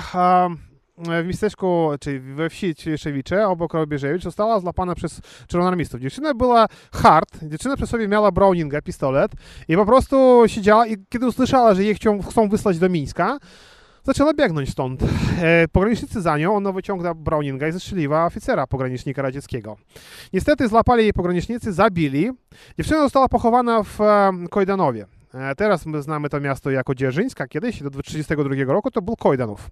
w 0.99 1.27
miasteczku, 1.27 1.91
czy 2.01 2.21
we 2.21 2.51
wsi 2.51 2.75
Cieszewicze, 2.75 3.49
obok 3.49 3.75
Robieżewicz, 3.75 4.23
została 4.23 4.61
złapana 4.61 4.95
przez 4.95 5.21
czerwonoarmistów. 5.47 6.01
Dziewczyna 6.01 6.35
była 6.35 6.67
hard, 6.93 7.39
dziewczyna 7.43 7.77
przy 7.77 7.87
sobie 7.87 8.09
miała 8.09 8.33
Browninga, 8.33 8.83
pistolet 8.83 9.33
i 9.69 9.77
po 9.77 9.87
prostu 9.87 10.43
siedziała 10.47 10.87
i 10.87 10.97
kiedy 11.09 11.27
usłyszała, 11.27 11.75
że 11.75 11.85
jej 11.85 11.95
chcą, 11.95 12.23
chcą 12.23 12.49
wysłać 12.49 12.79
do 12.79 12.89
Mińska, 12.89 13.39
zaczęła 14.05 14.35
biegnąć 14.35 14.71
stąd. 14.71 15.03
E, 15.43 15.69
pogranicznicy 15.73 16.23
za 16.23 16.39
nią, 16.39 16.57
ona 16.57 16.73
wyciąga 16.73 17.15
Browninga 17.15 17.69
i 17.69 17.73
zestrzeliła 17.73 18.27
oficera 18.27 18.67
pogranicznika 18.67 19.23
radzieckiego. 19.23 19.77
Niestety 20.33 20.69
złapali 20.69 21.03
jej 21.03 21.13
pogranicznicy, 21.13 21.73
zabili. 21.73 22.31
Dziewczyna 22.79 23.01
została 23.01 23.29
pochowana 23.29 23.83
w 23.83 23.99
Kojdanowie. 24.51 25.18
E, 25.35 25.55
Teraz 25.55 25.87
my 25.87 26.03
znamy 26.03 26.29
to 26.29 26.41
miasto 26.41 26.71
jako 26.71 26.95
Dzierżyńsk, 26.95 27.41
a 27.41 27.47
kiedyś 27.47 27.83
do 27.83 27.91
1932 27.91 28.73
roku 28.73 28.91
to 28.91 29.03
był 29.03 29.17
Kojdanów. 29.17 29.71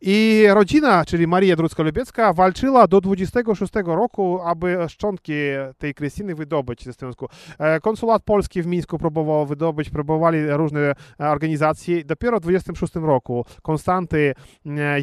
I 0.00 0.44
rodzina, 0.54 1.04
czyli 1.04 1.26
Maria 1.26 1.56
Drucko-Lubiecka, 1.56 2.34
walczyła 2.34 2.86
do 2.86 3.00
26 3.00 3.72
roku, 3.84 4.40
aby 4.44 4.76
szczątki 4.88 5.32
tej 5.78 5.94
Krystyny 5.94 6.34
wydobyć 6.34 6.84
ze 6.84 6.92
związku. 6.92 7.28
E, 7.58 7.80
Konsulat 7.80 8.22
polski 8.22 8.62
w 8.62 8.66
Mińsku 8.66 8.98
próbował 8.98 9.46
wydobyć, 9.46 9.90
próbowali 9.90 10.50
różne 10.50 10.80
e, 10.80 10.94
organizacje. 11.30 12.04
Dopiero 12.04 12.38
w 12.38 12.40
26 12.40 12.94
roku 12.94 13.44
Konstanty, 13.62 14.34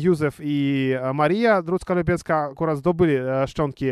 Józef 0.01 0.39
i 0.43 0.93
Maria 1.13 1.62
Drucka-Lubiecka 1.62 2.51
akurat 2.51 2.77
zdobyli 2.77 3.13
szczątki 3.47 3.85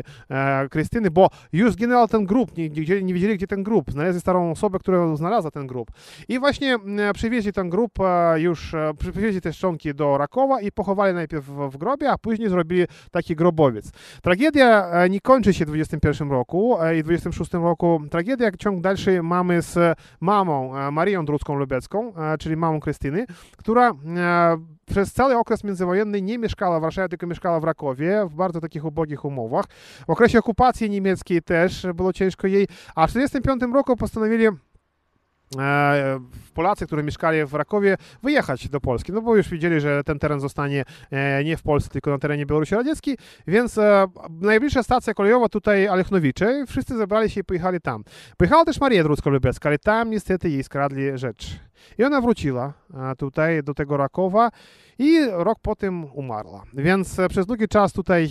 Krystyny, 0.69 1.11
bo 1.11 1.29
już 1.53 1.71
zginął 1.71 2.07
ten 2.07 2.25
grób, 2.25 2.57
nie, 2.57 2.69
nigdzie, 2.69 3.03
nie 3.03 3.13
wiedzieli, 3.13 3.35
gdzie 3.35 3.47
ten 3.47 3.63
grób. 3.63 3.91
Znaleźli 3.91 4.21
starą 4.21 4.51
osobę, 4.51 4.79
która 4.79 5.15
znalazła 5.15 5.51
ten 5.51 5.67
grób. 5.67 5.91
I 6.27 6.39
właśnie 6.39 6.75
e, 6.75 7.13
przywieźli 7.13 7.51
grób 7.65 7.91
e, 7.99 8.39
już, 8.41 8.73
e, 8.73 8.91
przy- 8.99 9.11
przywieźli 9.11 9.41
te 9.41 9.53
szczątki 9.53 9.95
do 9.95 10.17
Rakowa 10.17 10.61
i 10.61 10.71
pochowali 10.71 11.13
najpierw 11.13 11.45
w, 11.45 11.77
grobie, 11.77 12.11
a 12.11 12.17
później 12.17 12.49
zrobili 12.49 12.85
taki 13.11 13.35
grobowiec. 13.35 13.91
Tragedia 14.21 14.89
e, 14.91 15.09
nie 15.09 15.21
kończy 15.21 15.53
się 15.53 15.65
w 15.65 15.67
21 15.67 16.31
roku 16.31 16.81
e, 16.81 16.97
i 16.97 17.01
w 17.01 17.05
26 17.05 17.53
roku. 17.53 18.01
Tragedia 18.11 18.51
ciąg 18.59 18.81
dalszy 18.81 19.23
mamy 19.23 19.61
z 19.61 19.97
mamą 20.21 20.91
Marią 20.91 21.25
Drucką-Lubiecką, 21.25 22.17
e, 22.33 22.37
czyli 22.37 22.55
mamą 22.57 22.79
Krystyny, 22.79 23.25
która 23.57 23.91
przez 24.85 25.13
cały 25.13 25.37
okres 25.37 25.63
międzywojenny 25.63 26.21
nie 26.21 26.37
mieszkała 26.37 26.79
w 26.79 26.81
Warszawie, 26.81 27.09
tylko 27.09 27.27
mieszkała 27.27 27.59
w 27.59 27.63
Rakowie, 27.63 28.25
w 28.29 28.35
bardzo 28.35 28.61
takich 28.61 28.85
ubogich 28.85 29.25
umowach. 29.25 29.65
W 30.07 30.09
okresie 30.09 30.39
okupacji 30.39 30.89
niemieckiej 30.89 31.41
też 31.41 31.87
było 31.95 32.13
ciężko 32.13 32.47
jej, 32.47 32.67
a 32.95 33.07
w 33.07 33.11
1945 33.13 33.73
roku 33.73 33.95
postanowili 33.95 34.47
Polacy, 36.53 36.87
którzy 36.87 37.03
mieszkali 37.03 37.45
w 37.45 37.53
Rakowie, 37.53 37.97
wyjechać 38.23 38.69
do 38.69 38.81
Polski, 38.81 39.11
no 39.11 39.21
bo 39.21 39.35
już 39.35 39.49
widzieli, 39.49 39.81
że 39.81 40.03
ten 40.03 40.19
teren 40.19 40.39
zostanie 40.39 40.83
e, 41.11 41.43
nie 41.43 41.57
w 41.57 41.63
Polsce, 41.63 41.89
tylko 41.89 42.11
na 42.11 42.17
terenie 42.17 42.45
Białorusi 42.45 42.75
Radzieckiej, 42.75 43.17
więc 43.47 43.77
e, 43.77 44.05
najbliższa 44.41 44.83
stacja 44.83 45.13
kolejowa 45.13 45.49
tutaj 45.49 45.87
Alechnowicz, 45.87 46.39
wszyscy 46.67 46.97
zebrali 46.97 47.29
się 47.29 47.41
i 47.41 47.43
pojechali 47.43 47.81
tam. 47.81 48.03
Pojechała 48.37 48.65
też 48.65 48.79
Maria 48.79 49.03
Drucko-Lubecka, 49.03 49.67
ale 49.67 49.79
tam 49.79 50.09
niestety 50.09 50.49
jej 50.49 50.63
skradli 50.63 51.17
rzecz. 51.17 51.66
I 51.97 52.03
ona 52.03 52.21
wróciła 52.21 52.73
e, 52.93 53.15
tutaj 53.15 53.63
do 53.63 53.73
tego 53.73 53.97
Rakowa 53.97 54.49
i 54.99 55.19
rok 55.31 55.59
po 55.61 55.75
tym 55.75 56.05
umarła. 56.13 56.63
Więc 56.73 57.19
e, 57.19 57.29
przez 57.29 57.45
długi 57.45 57.67
czas 57.67 57.93
tutaj 57.93 58.29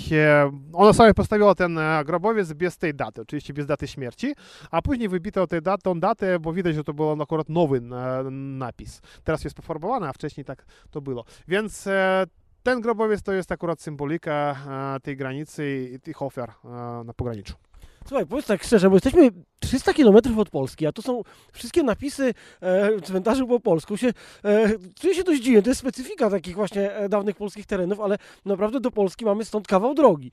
ona 0.72 0.92
sobie 0.92 1.14
postawiła 1.14 1.54
ten 1.54 1.78
e, 1.78 2.02
grobowiec 2.04 2.52
bez 2.52 2.78
tej 2.78 2.94
daty, 2.94 3.20
oczywiście 3.20 3.54
bez 3.54 3.66
daty 3.66 3.88
śmierci, 3.88 4.35
a 4.70 4.82
później 4.82 5.09
wybito 5.09 5.46
tę 5.46 5.61
dat, 5.61 5.80
datę, 5.96 6.38
bo 6.40 6.52
widać, 6.52 6.74
że 6.74 6.85
to 6.85 6.94
był 6.94 7.22
akurat 7.22 7.48
nowy 7.48 7.80
napis. 8.30 9.00
Teraz 9.24 9.44
jest 9.44 9.56
pofarbowane, 9.56 10.09
a 10.09 10.12
wcześniej 10.12 10.44
tak 10.44 10.64
to 10.90 11.00
było. 11.00 11.24
Więc 11.48 11.88
ten 12.62 12.80
grobowiec 12.80 13.22
to 13.22 13.32
jest 13.32 13.52
akurat 13.52 13.80
symbolika 13.80 14.56
tej 15.02 15.16
granicy 15.16 15.90
i 15.94 16.00
tych 16.00 16.22
ofiar 16.22 16.52
na 17.04 17.12
pograniczu. 17.16 17.54
Słuchaj, 18.08 18.26
powiedz 18.26 18.46
tak 18.46 18.64
szczerze, 18.64 18.90
bo 18.90 18.96
jesteśmy 18.96 19.30
300 19.60 19.92
km 19.92 20.38
od 20.38 20.50
Polski, 20.50 20.86
a 20.86 20.92
to 20.92 21.02
są 21.02 21.22
wszystkie 21.52 21.82
napisy 21.82 22.34
e, 22.60 23.00
cmentarzy 23.00 23.46
po 23.46 23.60
polsku. 23.60 23.96
Się, 23.96 24.12
e, 24.44 24.68
czuję 25.00 25.14
się 25.14 25.24
dość 25.24 25.42
dziwnie, 25.42 25.62
to 25.62 25.70
jest 25.70 25.80
specyfika 25.80 26.30
takich 26.30 26.54
właśnie 26.54 26.92
e, 26.92 27.08
dawnych 27.08 27.36
polskich 27.36 27.66
terenów, 27.66 28.00
ale 28.00 28.18
naprawdę 28.44 28.80
do 28.80 28.90
Polski 28.90 29.24
mamy 29.24 29.44
stąd 29.44 29.66
kawał 29.66 29.94
drogi. 29.94 30.32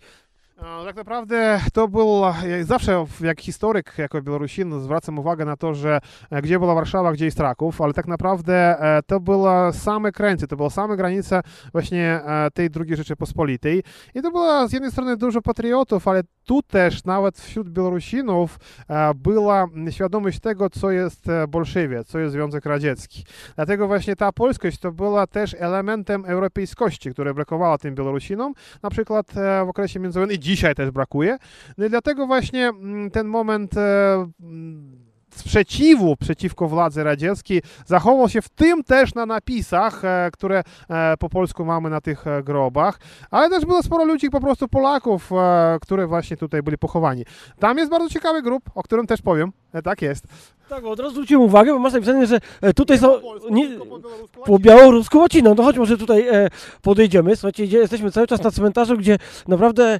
A, 0.65 0.83
Tak 0.85 0.95
naprawdę 0.95 1.61
to 1.73 1.87
był, 1.87 2.21
ja 2.47 2.63
zawsze 2.63 3.05
jak 3.21 3.41
historyk, 3.41 3.93
jako 3.97 4.21
Białorusin 4.21 4.79
zwracam 4.79 5.19
uwagę 5.19 5.45
na 5.45 5.57
to, 5.57 5.73
że 5.73 5.99
e, 6.29 6.41
gdzie 6.41 6.59
była 6.59 6.75
Warszawa, 6.75 7.13
gdzie 7.13 7.25
jest 7.25 7.37
Kraków, 7.37 7.81
ale 7.81 7.93
tak 7.93 8.07
naprawdę 8.07 8.53
e, 8.79 9.01
to 9.07 9.19
była 9.19 9.71
same 9.71 10.11
krańce, 10.11 10.47
to 10.47 10.55
była 10.55 10.69
same 10.69 10.97
granice 10.97 11.41
właśnie 11.71 12.21
e, 12.25 12.51
tej 12.51 12.69
drugiej 12.69 12.97
Rzeczypospolitej 12.97 13.83
i 14.15 14.21
to 14.21 14.31
było 14.31 14.67
z 14.67 14.73
jednej 14.73 14.91
strony 14.91 15.17
dużo 15.17 15.41
patriotów, 15.41 16.07
ale 16.07 16.23
tu 16.45 16.61
też 16.61 17.03
nawet 17.03 17.39
wśród 17.39 17.69
Białorusinów 17.69 18.59
e, 18.89 19.13
była 19.13 19.67
świadomość 19.89 20.39
tego, 20.39 20.69
co 20.69 20.91
jest 20.91 21.29
e, 21.29 21.47
bolszewie, 21.47 22.03
co 22.03 22.19
jest 22.19 22.33
Związek 22.33 22.65
Radziecki. 22.65 23.23
Dlatego 23.55 23.87
właśnie 23.87 24.15
ta 24.15 24.31
polskość 24.31 24.79
to 24.79 24.91
była 24.91 25.27
też 25.27 25.55
elementem 25.59 26.25
europejskości, 26.25 27.11
które 27.11 27.33
brakowało 27.33 27.77
tym 27.77 27.95
Białorusinom, 27.95 28.53
na 28.83 28.89
przykład 28.89 29.37
e, 29.37 29.65
w 29.65 29.69
okresie 29.69 29.99
międzywojennym 29.99 30.37
dzisiaj 30.55 30.75
też 30.75 30.91
brakuje. 30.91 31.37
No 31.77 31.85
i 31.85 31.89
dlatego 31.89 32.27
właśnie 32.27 32.67
mm, 32.67 33.11
ten 33.11 33.27
moment 33.27 33.77
e, 33.77 34.13
mm, 34.41 35.02
sprzeciwu 35.35 36.15
przeciwko 36.15 36.67
władzy 36.67 37.03
radzieckiej 37.03 37.61
zachował 37.85 38.29
się 38.29 38.41
w 38.41 38.49
tym 38.49 38.83
też 38.83 39.15
na 39.15 39.25
napisach, 39.25 40.05
e, 40.05 40.29
które 40.33 40.63
e, 40.89 41.17
po 41.17 41.29
polsku 41.29 41.65
mamy 41.65 41.89
na 41.89 42.01
tych 42.01 42.27
e, 42.27 42.43
grobach, 42.43 42.99
ale 43.31 43.49
też 43.49 43.65
było 43.65 43.83
sporo 43.83 44.05
ludzi, 44.05 44.29
po 44.29 44.41
prostu 44.41 44.67
Polaków, 44.67 45.29
które 45.81 46.07
właśnie 46.07 46.37
tutaj 46.37 46.63
byli 46.63 46.77
pochowani. 46.77 47.25
Tam 47.59 47.77
jest 47.77 47.91
bardzo 47.91 48.09
ciekawy 48.09 48.41
grób, 48.41 48.63
o 48.75 48.83
którym 48.83 49.07
też 49.07 49.21
powiem. 49.21 49.51
Tak 49.83 50.01
jest. 50.01 50.27
Tak, 50.69 50.85
od 50.85 50.99
razu 50.99 51.11
zwróciłem 51.11 51.43
uwagę, 51.43 51.73
bo 51.73 51.79
masz 51.79 51.93
napisane, 51.93 52.27
że 52.27 52.39
tutaj 52.75 52.97
są 52.97 53.19
nie, 53.51 53.69
po 54.45 54.59
białorusku 54.59 55.19
łaciną. 55.19 55.55
No 55.57 55.63
chodź 55.63 55.77
może 55.77 55.97
tutaj 55.97 56.25
podejdziemy. 56.81 57.35
Słuchajcie, 57.35 57.65
jesteśmy 57.65 58.11
cały 58.11 58.27
czas 58.27 58.43
na 58.43 58.51
cmentarzu, 58.51 58.97
gdzie 58.97 59.17
naprawdę 59.47 59.99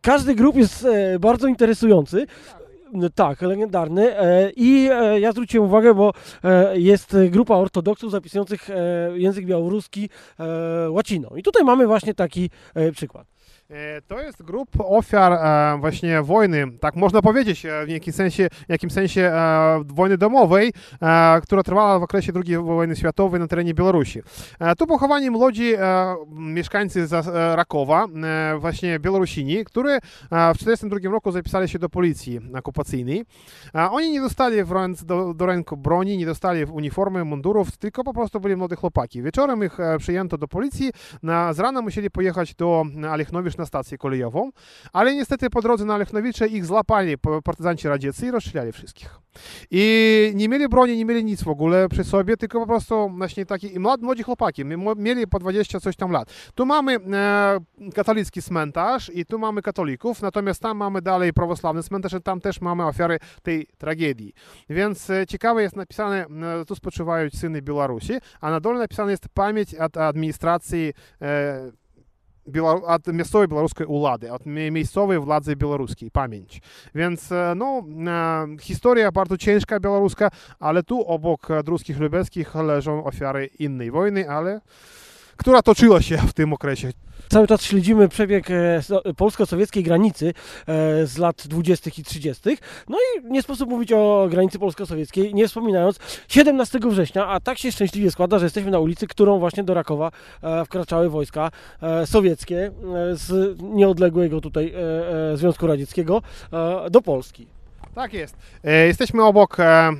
każdy 0.00 0.34
grób 0.34 0.56
jest 0.56 0.86
bardzo 1.20 1.48
interesujący. 1.48 2.26
No 2.92 3.10
Tak, 3.10 3.42
legendarny. 3.42 4.18
E, 4.18 4.50
I 4.56 4.88
e, 4.92 5.20
ja 5.20 5.32
zwróciłem 5.32 5.66
uwagę, 5.68 5.94
bo 5.94 6.12
e, 6.44 6.80
jest 6.80 7.16
grupa 7.30 7.54
ortodoksów 7.54 8.10
zapisujących 8.10 8.68
język 9.14 9.46
białoruski 9.46 10.08
łaciną. 10.88 11.28
I 11.36 11.42
tutaj 11.42 11.64
mamy 11.64 11.86
właśnie 11.86 12.14
taki 12.14 12.50
przykład. 12.92 13.26
E, 13.70 14.02
To 14.02 14.20
jest 14.20 14.42
grup 14.42 14.68
ofiar 14.78 15.32
e, 15.32 15.78
właśnie 15.80 16.22
wojny, 16.22 16.66
tak 16.80 16.96
można 16.96 17.22
powiedzieć, 17.22 17.66
e, 17.66 17.86
w 17.86 17.88
jakim 17.88 18.12
sensie, 18.12 18.48
w 18.50 18.68
jakim 18.68 18.90
sensie 18.90 19.32
wojny 19.84 20.18
domowej, 20.18 20.72
która 21.42 21.62
trwała 21.62 21.98
w 21.98 22.02
okresie 22.02 22.32
II 22.46 22.56
wojny 22.56 22.96
światowej 22.96 23.40
na 23.40 23.46
terenie 23.46 23.74
Białorusi. 23.74 24.22
Tu 24.78 24.86
pochowani 24.86 25.30
młodzi 25.30 25.72
mieszkańcy 26.30 27.06
Rakowa, 27.54 28.06
właśnie 28.58 28.98
Białorusini, 28.98 29.64
którzy 29.64 29.98
w 30.30 30.58
1942 30.58 31.10
roku 31.10 31.32
zapisali 31.32 31.68
się 31.68 31.78
do 31.78 31.88
policji 31.88 32.40
okupacyjnej. 32.54 33.24
Oni 33.90 34.10
nie 34.10 34.20
dostali 34.20 34.64
w 34.64 34.72
do, 35.04 35.34
do 35.34 35.46
ręku 35.46 35.76
broni, 35.76 36.18
nie 36.18 36.26
dostali 36.26 36.64
uniformy, 36.64 37.24
mundurów, 37.24 37.76
tylko 37.76 38.04
po 38.04 38.14
prostu 38.14 38.40
byli 38.40 38.56
młode 38.56 38.76
chłopaki. 38.76 39.22
Wieczorem 39.22 39.64
ich 39.64 39.78
przyjęto 39.98 40.38
do 40.38 40.48
policji, 40.48 40.92
na, 41.22 41.52
z 41.52 41.58
rana 41.58 41.82
musieli 41.82 42.10
pojechać 42.10 42.54
do 42.54 42.84
Alechonowic 43.10 43.57
na 43.58 43.66
stację 43.66 43.98
kolejową, 43.98 44.50
ale 44.92 45.14
niestety 45.14 45.50
po 45.50 45.62
drodze 45.62 45.84
na 45.84 45.94
Alechonowicze 45.94 46.46
ich 46.46 46.66
złapali 46.66 47.18
partyzanci 47.44 47.88
radzieccy 47.88 48.32
i 48.68 48.72
wszystkich. 48.72 49.10
I 49.70 50.32
nie 50.34 50.48
mieli 50.48 50.68
broni, 50.68 50.96
nie 50.96 51.04
mieli 51.04 51.24
nic 51.24 51.42
w 51.42 51.48
ogóle 51.48 51.88
przy 51.88 52.04
sobie, 52.04 52.36
tylko 52.36 52.60
po 52.60 52.66
prostu 52.66 53.10
właśnie 53.18 53.46
taki 53.46 53.74
i 53.74 53.78
młod, 53.78 54.02
młodzi 54.02 54.22
chłopaki, 54.22 54.64
mi- 54.64 54.94
mieli 54.96 55.26
po 55.26 55.38
20 55.38 55.80
coś 55.80 55.96
tam 55.96 56.10
lat. 56.10 56.28
Tu 56.54 56.66
mamy 56.66 56.96
e, 56.96 57.58
katolicki 57.94 58.42
cmentarz 58.42 59.10
i 59.14 59.24
tu 59.26 59.38
mamy 59.38 59.62
katolików, 59.62 60.22
natomiast 60.22 60.62
tam 60.62 60.76
mamy 60.76 61.02
dalej 61.02 61.32
prawosławny 61.32 61.82
cmentarz 61.82 62.12
i 62.12 62.22
tam 62.22 62.40
też 62.40 62.60
mamy 62.60 62.86
ofiary 62.86 63.18
tej 63.42 63.66
tragedii. 63.78 64.32
Więc 64.70 65.10
e, 65.10 65.26
ciekawe 65.26 65.62
jest 65.62 65.76
napisane, 65.76 66.26
e, 66.60 66.64
tu 66.64 66.74
spoczywają 66.74 67.30
syny 67.30 67.62
Białorusi, 67.62 68.12
a 68.40 68.50
na 68.50 68.60
dole 68.60 68.78
napisane 68.78 69.10
jest 69.10 69.28
pamięć 69.34 69.74
od 69.74 69.96
administracji 69.96 70.92
e, 71.22 71.70
Біла... 72.47 72.73
от 72.73 73.07
місцевої 73.07 73.47
білоруської 73.47 73.87
улади, 73.87 74.29
от 74.31 74.45
мі- 74.45 74.71
місцевої 74.71 75.19
влади 75.19 75.55
білоруської, 75.55 76.11
пам'ять. 76.11 76.63
Więc 76.95 77.31
e, 77.31 77.55
no, 77.55 77.83
e, 78.07 78.57
historia 78.59 79.11
bardzo 79.11 79.37
ciężka 79.37 79.79
białoruska, 79.79 80.31
ale 80.59 80.83
tu 80.83 80.99
obok 81.01 81.49
e, 81.51 81.63
druskich 81.63 81.99
lubeckich 81.99 82.55
leżą 82.55 83.03
ofiary 83.05 83.49
innej 83.59 83.91
wojny, 83.91 84.29
ale 84.29 84.61
która 85.38 85.62
toczyła 85.62 86.02
się 86.02 86.16
w 86.16 86.32
tym 86.32 86.52
okresie. 86.52 86.92
Cały 87.28 87.46
czas 87.46 87.62
śledzimy 87.62 88.08
przebieg 88.08 88.50
e, 88.50 88.82
so- 88.82 89.02
polsko-sowieckiej 89.16 89.82
granicy 89.82 90.28
e, 90.28 91.06
z 91.06 91.18
lat 91.18 91.42
20. 91.46 91.90
i 91.98 92.04
30. 92.04 92.56
No 92.88 92.98
i 92.98 93.32
nie 93.32 93.42
sposób 93.42 93.70
mówić 93.70 93.92
o 93.92 94.26
granicy 94.30 94.58
polsko-sowieckiej, 94.58 95.34
nie 95.34 95.48
wspominając 95.48 95.98
17 96.28 96.78
września, 96.82 97.26
a 97.26 97.40
tak 97.40 97.58
się 97.58 97.72
szczęśliwie 97.72 98.10
składa, 98.10 98.38
że 98.38 98.46
jesteśmy 98.46 98.70
na 98.70 98.78
ulicy, 98.78 99.06
którą 99.06 99.38
właśnie 99.38 99.64
do 99.64 99.74
Rakowa 99.74 100.10
e, 100.42 100.64
wkraczały 100.64 101.10
wojska 101.10 101.50
sowieckie 102.04 102.70
z 103.12 103.58
nieodległego 103.62 104.40
tutaj 104.40 104.74
Związku 105.34 105.66
Radzieckiego 105.66 106.22
do 106.90 107.02
Polski. 107.02 107.57
Tak 107.98 108.12
jest. 108.12 108.36
E, 108.64 108.86
jesteśmy 108.86 109.24
obok 109.24 109.60
e, 109.60 109.64
e, 109.64 109.92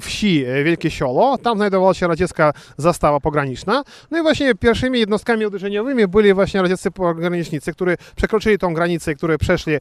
wsi 0.00 0.44
Wielkie 0.64 0.90
Siolo. 0.90 1.38
Tam 1.38 1.58
znajdowała 1.58 1.94
się 1.94 2.08
radziecka 2.08 2.52
zastawa 2.76 3.20
pograniczna. 3.20 3.84
No 4.10 4.18
i 4.18 4.22
właśnie 4.22 4.54
pierwszymi 4.54 5.00
jednostkami 5.00 5.46
uderzeniowymi 5.46 6.08
byli 6.08 6.34
właśnie 6.34 6.62
radzieccy 6.62 6.90
pogranicznicy, 6.90 7.72
którzy 7.72 7.96
przekroczyli 8.16 8.58
tą 8.58 8.74
granicę, 8.74 9.14
które 9.14 9.38
przeszli 9.38 9.72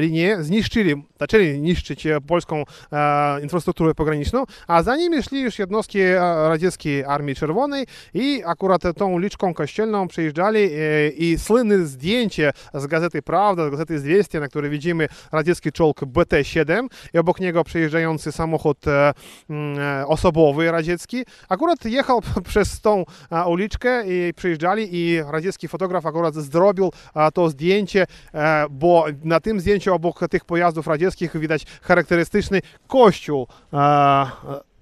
linię, 0.00 0.36
zniszczyli, 0.40 1.04
zaczęli 1.20 1.60
niszczyć 1.60 2.06
polską 2.26 2.64
infrastrukturę 3.42 3.94
pograniczną, 3.94 4.44
a 4.66 4.82
za 4.82 4.96
nimi 4.96 5.22
szli 5.22 5.40
już 5.40 5.58
jednostki 5.58 5.98
radzieckiej 6.48 7.04
Armii 7.04 7.34
Czerwonej 7.34 7.86
i 8.14 8.42
akurat 8.46 8.82
tą 8.96 9.12
uliczką 9.12 9.54
kościelną 9.54 10.08
przejeżdżali 10.08 10.70
i 11.16 11.38
słynne 11.38 11.86
zdjęcie 11.86 12.52
z 12.74 12.86
gazety 12.86 13.22
Prawda, 13.22 13.66
z 13.66 13.70
gazety 13.70 13.98
Zwiestia, 13.98 14.40
na 14.40 14.48
której 14.48 14.70
widzimy 14.70 15.08
radziecki 15.32 15.72
czołg 15.72 16.04
BT 16.04 16.43
BT-7 16.44 16.88
i 17.14 17.18
obok 17.18 17.40
niego 17.40 17.64
przejeżdżający 17.64 18.32
samochód 18.32 18.88
e, 18.88 19.14
mm, 19.50 19.78
e, 19.78 20.06
osobowy 20.06 20.70
radziecki. 20.70 21.24
Akurat 21.48 21.84
jechał 21.84 22.20
przez 22.48 22.80
tą 22.80 23.04
e, 23.32 23.44
uliczkę 23.44 24.02
i 24.06 24.34
przyjeżdżali 24.34 24.88
i 24.92 25.22
radziecki 25.22 25.68
fotograf 25.68 26.06
akurat 26.06 26.34
zrobił 26.34 26.92
to 27.34 27.50
zdjęcie, 27.50 28.06
bo 28.70 29.06
na 29.24 29.40
tym 29.40 29.60
zdjęciu 29.60 29.94
obok 29.94 30.28
tych 30.28 30.44
pojazdów 30.44 30.86
radzieckich 30.86 31.38
widać 31.38 31.64
charakterystyczny 31.82 32.60
kościół 32.86 33.46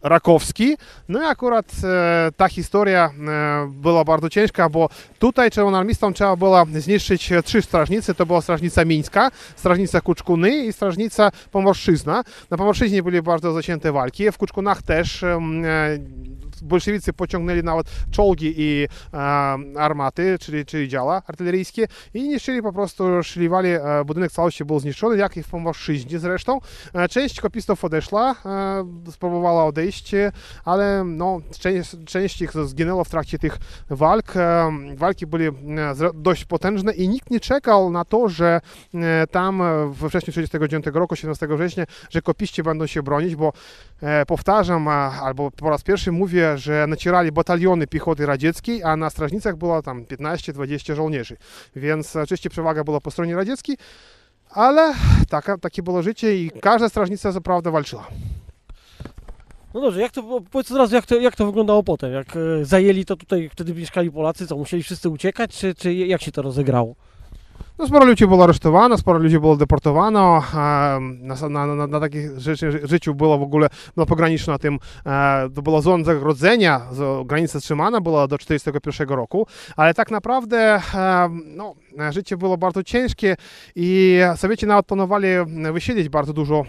Rakowski. 0.03 0.77
No 1.09 1.23
i 1.23 1.25
akurat 1.25 1.73
e, 1.85 2.31
ta 2.37 2.49
historia 2.49 3.11
e, 3.29 3.71
była 3.71 4.05
bardzo 4.05 4.29
ciężka, 4.31 4.69
bo 4.69 4.89
tutaj 5.19 5.51
czerwonoarmistom 5.51 6.15
trzeba 6.15 6.37
było 6.37 6.67
zniszczyć 6.75 7.33
e, 7.33 7.43
trzy 7.43 7.63
strażnice. 7.63 8.15
To 8.15 8.27
była 8.27 8.41
strażnica 8.41 8.85
Mińska, 8.85 9.31
strażnica 9.57 10.01
Kuczkuny 10.01 10.57
i 10.57 10.73
strażnica 10.73 11.31
Pomorszczyzna. 11.51 12.25
Na 12.51 12.57
Pomorszczyźnie 12.57 13.03
były 13.03 13.23
bardzo 13.23 13.53
zacięte 13.53 13.93
walki, 13.93 14.33
w 14.33 14.39
Kuczkunach 14.39 14.83
też 14.83 15.23
em, 15.23 15.65
e, 15.65 15.99
bolszewicy 16.63 17.13
pociągnęli 17.13 17.63
nawet 17.63 17.87
czołgi 18.11 18.55
i 18.57 18.89
e, 19.15 19.19
armaty, 19.79 20.37
czyli, 20.41 20.67
czyli 20.67 20.89
działa 20.89 21.23
artyleryjskie 21.27 21.87
i 22.15 22.29
niszczyli 22.29 22.63
po 22.63 22.73
prostu, 22.73 23.23
szliwali, 23.23 23.69
e, 23.69 23.81
budynek 24.07 24.33
całości 24.33 24.65
był 24.65 24.81
zniszczony, 24.81 25.17
jak 25.17 25.37
i 25.37 25.43
w 25.43 25.49
Pomorszczyźnie 25.49 26.19
zresztą. 26.19 26.59
E, 26.95 27.09
Część 27.09 27.41
kopistów 27.41 27.85
odeszła, 27.85 28.35
e, 28.47 29.11
spróbowała 29.11 29.65
odejść, 29.65 29.92
ale 30.65 31.05
no, 31.05 31.41
część, 31.59 31.97
część 32.05 32.43
ich 32.43 32.53
zginęło 32.53 33.05
w 33.05 33.09
trakcie 33.09 33.39
tych 33.39 33.59
walk. 33.91 34.37
E, 34.37 34.73
Walki 34.97 35.27
były 35.27 35.49
e, 35.49 35.53
dość 36.15 36.45
potężne 36.45 36.93
i 36.93 37.09
nikt 37.09 37.31
nie 37.31 37.41
czekał 37.41 37.91
na 37.91 38.05
to, 38.05 38.29
że 38.29 38.61
e, 38.95 39.27
tam 39.27 39.59
we 39.93 40.09
wrześniu 40.09 40.33
1939 40.33 40.87
roku, 40.95 41.17
17 41.17 41.47
września, 41.47 41.85
że 42.11 42.23
kopiści 42.23 42.63
będą 42.63 42.87
się 42.87 43.03
bronić, 43.03 43.37
bo 43.37 43.53
powtarzam, 44.27 44.89
albo 44.89 45.51
po 45.51 45.71
raz 45.71 45.83
pierwszy 45.83 46.13
mówię, 46.13 46.59
że 46.59 46.87
nacierali 46.89 47.33
bataliony 47.33 47.87
piechoty 47.87 48.27
radzieckiej, 48.27 48.83
a 48.83 48.97
na 48.97 49.11
strażnicach 49.11 49.57
było 49.57 49.83
tam 49.83 50.05
15-20 50.05 50.95
żołnierzy. 50.95 51.37
Więc 51.77 52.17
oczywiście 52.17 52.51
przewaga 52.51 52.85
była 52.85 53.01
po 53.01 53.11
stronie 53.11 53.37
radzieckiej, 53.37 53.77
ale 54.51 54.95
taka, 55.29 55.59
takie 55.59 55.83
było 55.83 56.03
życie 56.03 56.37
i 56.37 56.51
każda 56.61 56.89
strażnica 56.89 57.33
zaprawdę 57.33 57.71
walczyła. 57.71 58.07
No 59.75 59.81
dobrze, 59.81 60.01
jak 60.01 60.13
to, 60.13 60.41
powiedz 60.51 60.71
od 60.71 60.79
razu, 60.79 60.95
jak 60.95 61.07
to, 61.07 61.15
jak 61.15 61.37
to 61.37 61.47
wyglądało 61.47 61.83
potem? 61.83 62.13
Jak 62.13 62.37
e, 62.37 62.65
zajęli 62.65 63.05
to 63.05 63.17
tutaj, 63.17 63.49
wtedy 63.53 63.75
mieszkali 63.75 64.11
Polacy, 64.11 64.47
co 64.47 64.57
musieli 64.57 64.83
wszyscy 64.83 65.09
uciekać, 65.09 65.51
czy, 65.59 65.75
czy 65.75 65.95
jak 65.95 66.23
się 66.23 66.33
to 66.33 66.43
rozegrało? 66.43 66.95
Ludzi 69.19 69.39
było 69.41 69.57
deportowano. 69.57 70.43
e, 70.55 71.01
Na, 71.01 71.49
na, 71.49 71.67
na, 71.67 71.87
na 71.87 72.01
takich 72.01 72.41
rzeczy, 72.41 72.81
życiu 72.85 73.15
było 73.15 73.39
w 73.39 73.43
ogóle 73.43 73.69
no, 73.97 74.07
pograniczne 74.07 74.59
tym, 74.59 74.79
e, 75.07 75.49
była 75.49 75.81
zona 75.81 76.05
zagrodzenia, 76.05 76.81
granica 77.25 77.61
trzymana 77.61 78.01
była 78.01 78.29
do 78.29 78.39
1941 78.39 79.17
roku, 79.17 79.47
ale 79.77 79.95
tak 79.95 80.11
naprawdę 80.11 80.81
e, 80.95 81.29
no, 81.57 81.75
e, 81.99 82.13
życie 82.13 82.37
było 82.37 82.59
bardzo 82.59 82.83
ciężkie 82.83 83.37
i 83.77 84.21
Sowieci 84.37 84.67
nawet 84.67 84.87
planowali 84.87 85.29
wysilić 85.73 86.09
bardzo 86.09 86.33
dużo, 86.33 86.65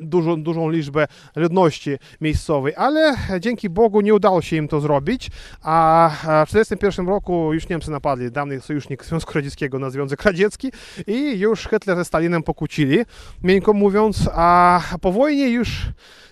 dużo, 0.00 0.36
dużą 0.36 0.70
liczbę 0.70 1.06
ludności 1.36 1.96
miejscowej, 2.20 2.74
ale 2.76 3.14
dzięki 3.40 3.70
Bogu 3.70 4.00
nie 4.00 4.14
udało 4.14 4.42
się 4.42 4.56
im 4.56 4.68
to 4.68 4.80
zrobić, 4.80 5.30
a 5.62 6.10
w 6.46 6.50
1941 6.50 7.08
roku 7.08 7.54
już 7.54 7.68
Niemcy 7.68 7.90
napadli, 7.90 8.30
dawny 8.30 8.60
sojusznik 8.60 9.04
Związku 9.04 9.32
Radzieckiego 9.34 9.78
na 9.78 9.90
Związek 9.90 10.21
Radziecki 10.24 10.72
i 11.06 11.38
już 11.38 11.60
Hitler 11.70 11.96
ze 11.96 12.04
Stalinem 12.04 12.42
pokłócili, 12.42 12.98
miękko 13.42 13.72
mówiąc, 13.72 14.28
a 14.32 14.80
po 15.00 15.12
wojnie 15.12 15.48
już 15.48 15.68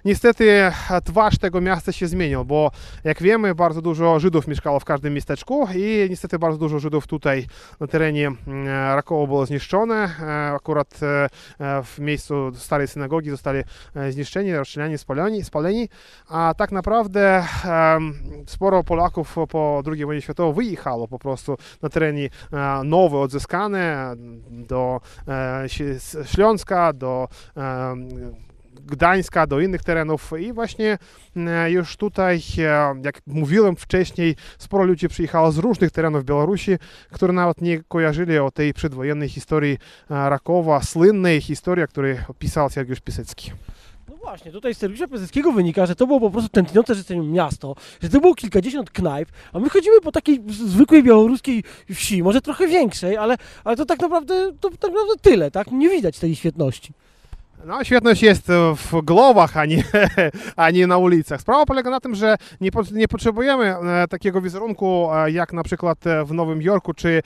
niestety 0.05 0.73
twarz 1.05 1.39
tego 1.39 1.61
miasta 1.61 1.93
się 1.93 2.07
zmienił, 2.07 2.45
bo 2.45 2.71
jak 3.05 3.23
wiemy, 3.23 3.55
bardzo 3.55 3.83
dużo 3.83 4.21
Żydów 4.21 4.49
mieszkało 4.49 4.81
w 4.81 4.85
każdym 4.85 5.15
miasteczku 5.15 5.69
i 5.75 6.07
niestety 6.11 6.39
bardzo 6.39 6.59
dużo 6.59 6.79
Żydów 6.79 7.07
tutaj 7.07 7.47
na 7.81 7.87
terenie 7.87 8.27
mm, 8.27 8.67
Rakowa 8.95 9.27
było 9.27 9.47
zniszczone. 9.47 10.11
E, 10.21 10.53
Akurat 10.55 11.01
e, 11.03 11.29
e, 11.61 11.83
w 11.83 11.99
miejscu 11.99 12.53
starej 12.55 12.89
synagogi 12.89 13.31
zostali 13.31 13.63
e, 13.95 14.13
zniszczeni, 14.13 14.55
rozstrzelani, 14.55 14.99
spaleni, 14.99 15.45
spaleni. 15.45 15.89
A 16.29 16.55
tak 16.57 16.73
naprawdę 16.73 17.45
sporo 18.47 18.85
Polaków 18.85 19.37
po 19.49 19.83
II 19.93 20.05
wojnie 20.05 20.23
światowej 20.23 20.55
wyjechało 20.55 21.09
po 21.09 21.19
prostu 21.19 21.57
na 21.83 21.89
terenie 21.89 22.29
e, 22.53 22.85
nowe, 22.85 23.19
odzyskane 23.19 24.15
do 24.49 25.01
e, 25.29 25.65
Śląska, 26.25 26.93
do 26.93 27.29
Gdańska, 28.87 29.47
do 29.47 29.61
innych 29.61 29.85
terenów 29.85 30.33
i 30.41 30.53
właśnie 30.53 30.99
e, 31.37 31.71
już 31.71 31.97
tutaj, 31.97 32.41
e, 32.59 32.63
jak 33.05 33.21
mówiłem 33.27 33.77
wcześniej, 33.77 34.37
sporo 34.59 34.85
ludzi 34.85 35.09
przyjechało 35.09 35.53
z 35.53 35.59
różnych 35.59 35.91
terenów 35.91 36.25
Białorusi, 36.25 36.77
które 37.13 37.33
nawet 37.33 37.61
nie 37.61 37.83
kojarzyli 37.83 38.39
o 38.39 38.51
tej 38.51 38.75
przedwojennej 38.75 39.29
historii 39.29 39.79
e, 40.11 40.31
Rakowa, 40.31 40.83
słynnej 40.83 41.41
historii, 41.41 41.87
której 41.89 42.19
opisał 42.29 42.71
Sergiusz 42.71 43.01
Pisecki. 43.01 43.53
No 44.11 44.17
właśnie, 44.17 44.53
tutaj 44.53 44.75
z 44.75 44.79
Sergiusza 44.79 45.09
Piaseckiego 45.09 45.53
wynika, 45.53 45.87
że 45.87 45.97
to 45.97 46.07
było 46.07 46.21
po 46.21 46.31
prostu 46.31 46.49
tętniące 46.49 46.95
życiem 46.95 47.33
miasto, 47.33 47.75
że 48.03 48.09
to 48.09 48.21
było 48.21 48.35
kilkadziesiąt 48.35 48.91
knajp, 48.91 49.29
a 49.53 49.59
my 49.59 49.69
chodzimy 49.69 50.01
po 50.01 50.13
takiej 50.13 50.41
zwykłej 50.49 51.03
białoruskiej 51.03 51.65
wsi, 51.95 52.23
może 52.23 52.41
trochę 52.41 52.67
większej, 52.67 53.17
ale, 53.17 53.37
ale 53.65 53.77
to 53.77 53.87
tak 53.87 54.01
naprawdę, 54.01 54.53
to 54.61 54.71
tak 54.71 54.91
naprawdę 54.91 55.15
tyle, 55.23 55.51
tak? 55.51 55.71
Nie 55.71 55.89
widać 55.89 56.19
tej 56.19 56.37
świetności. 56.37 56.93
No, 57.65 57.85
świetność 57.85 58.23
jest 58.23 58.51
e, 58.51 58.75
w 58.77 59.03
głowach, 59.03 59.57
a 59.57 59.67
nie, 59.67 59.85
a 60.57 60.71
nie 60.71 60.87
na 60.87 60.99
ulicach. 60.99 61.41
Sprawa 61.41 61.67
polega 61.67 61.91
na 61.91 62.01
tym, 62.01 62.15
że 62.15 62.37
nie, 62.61 62.71
nie 62.93 63.09
potrzebujemy 63.09 63.77
e, 63.77 64.09
takiego 64.09 64.41
wizerunku 64.41 65.09
e, 65.13 65.31
jak 65.31 65.53
na 65.53 65.63
przykład 65.63 65.99
w 66.25 66.33
Nowym 66.33 66.63
Jorku 66.63 66.95
czy 66.95 67.23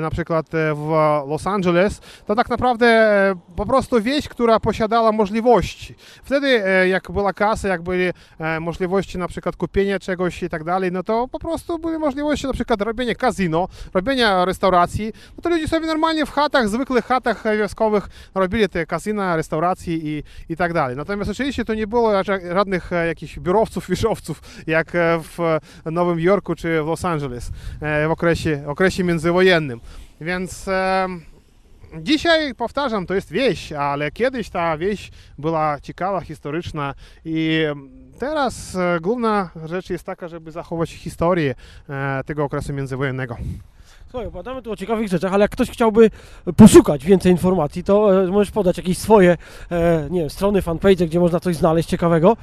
na 0.00 0.10
przykład 0.10 0.46
w 0.74 0.88
Los 1.28 1.46
Angeles. 1.46 2.00
To 2.26 2.34
tak 2.34 2.48
naprawdę 2.48 3.34
po 3.56 3.66
prostu 3.66 4.02
wieś, 4.02 4.28
która 4.28 4.60
posiadała 4.60 5.12
możliwości. 5.12 5.94
Wtedy 6.24 6.62
jak 6.88 7.10
była 7.10 7.32
kasa, 7.32 7.68
jak 7.68 7.82
były 7.82 8.12
możliwości 8.60 9.18
na 9.18 9.28
przykład 9.28 9.56
kupienia 9.56 9.98
czegoś 9.98 10.42
i 10.42 10.48
tak 10.48 10.64
dalej, 10.64 10.92
no 10.92 11.02
to 11.02 11.28
po 11.28 11.38
prostu 11.38 11.78
były 11.78 11.98
możliwości 11.98 12.46
na 12.46 12.52
przykład 12.52 12.80
robienia 12.82 13.14
kazino, 13.14 13.68
robienia 13.94 14.44
restauracji. 14.44 15.12
No 15.36 15.42
to 15.42 15.48
ludzie 15.48 15.68
sobie 15.68 15.86
normalnie 15.86 16.26
w 16.26 16.30
chatach, 16.30 16.68
zwykłych 16.68 17.04
chatach 17.04 17.44
wioskowych 17.58 18.08
robili 18.34 18.68
te 18.68 18.86
kasyna, 18.86 19.36
restauracje 19.36 19.69
i, 19.86 20.22
i 20.48 20.56
tak 20.56 20.72
dalej. 20.72 20.96
Natomiast 20.96 21.30
oczywiście 21.30 21.64
to 21.64 21.74
nie 21.74 21.86
było 21.86 22.10
ża- 22.12 22.54
żadnych 22.54 22.92
e, 22.92 23.06
jakichś 23.06 23.38
biurowców, 23.38 23.88
wieżowców, 23.90 24.42
jak 24.66 24.94
e, 24.94 25.20
w 25.22 25.58
Nowym 25.84 26.20
Jorku 26.20 26.54
czy 26.54 26.82
w 26.82 26.86
Los 26.86 27.04
Angeles 27.04 27.50
e, 27.80 28.08
w 28.08 28.10
okresie, 28.10 28.64
okresie 28.66 29.04
międzywojennym. 29.04 29.80
Więc 30.20 30.66
dzisiaj, 32.00 32.54
powtarzam, 32.54 33.06
to 33.06 33.14
jest 33.14 33.32
wieś, 33.32 33.72
ale 33.72 34.10
kiedyś 34.10 34.50
ta 34.50 34.78
wieś 34.78 35.10
była 35.38 35.80
ciekawa, 35.80 36.20
historyczna 36.20 36.94
i 37.24 37.64
teraz 38.18 38.76
główna 39.00 39.50
rzecz 39.64 39.90
jest 39.90 40.04
taka, 40.04 40.28
żeby 40.28 40.52
zachować 40.52 40.90
historię 40.90 41.54
tego 42.26 42.44
okresu 42.44 42.72
międzywojennego. 42.72 43.36
Słuchaj, 44.10 44.26
opowiadamy 44.28 44.62
tu 44.62 44.72
o 44.72 44.76
ciekawych 44.76 45.08
rzeczach, 45.08 45.34
ale 45.34 45.42
jak 45.42 45.50
ktoś 45.50 45.70
chciałby 45.70 46.10
poszukać 46.56 47.04
więcej 47.04 47.32
informacji, 47.32 47.84
to 47.84 48.22
e, 48.22 48.26
możesz 48.26 48.50
podać 48.50 48.76
jakieś 48.76 48.98
swoje, 48.98 49.36
e, 49.70 50.08
nie 50.10 50.20
wiem, 50.20 50.30
strony, 50.30 50.62
fanpage, 50.62 51.06
gdzie 51.06 51.20
można 51.20 51.40
coś 51.40 51.56
znaleźć 51.56 51.88
ciekawego. 51.88 52.36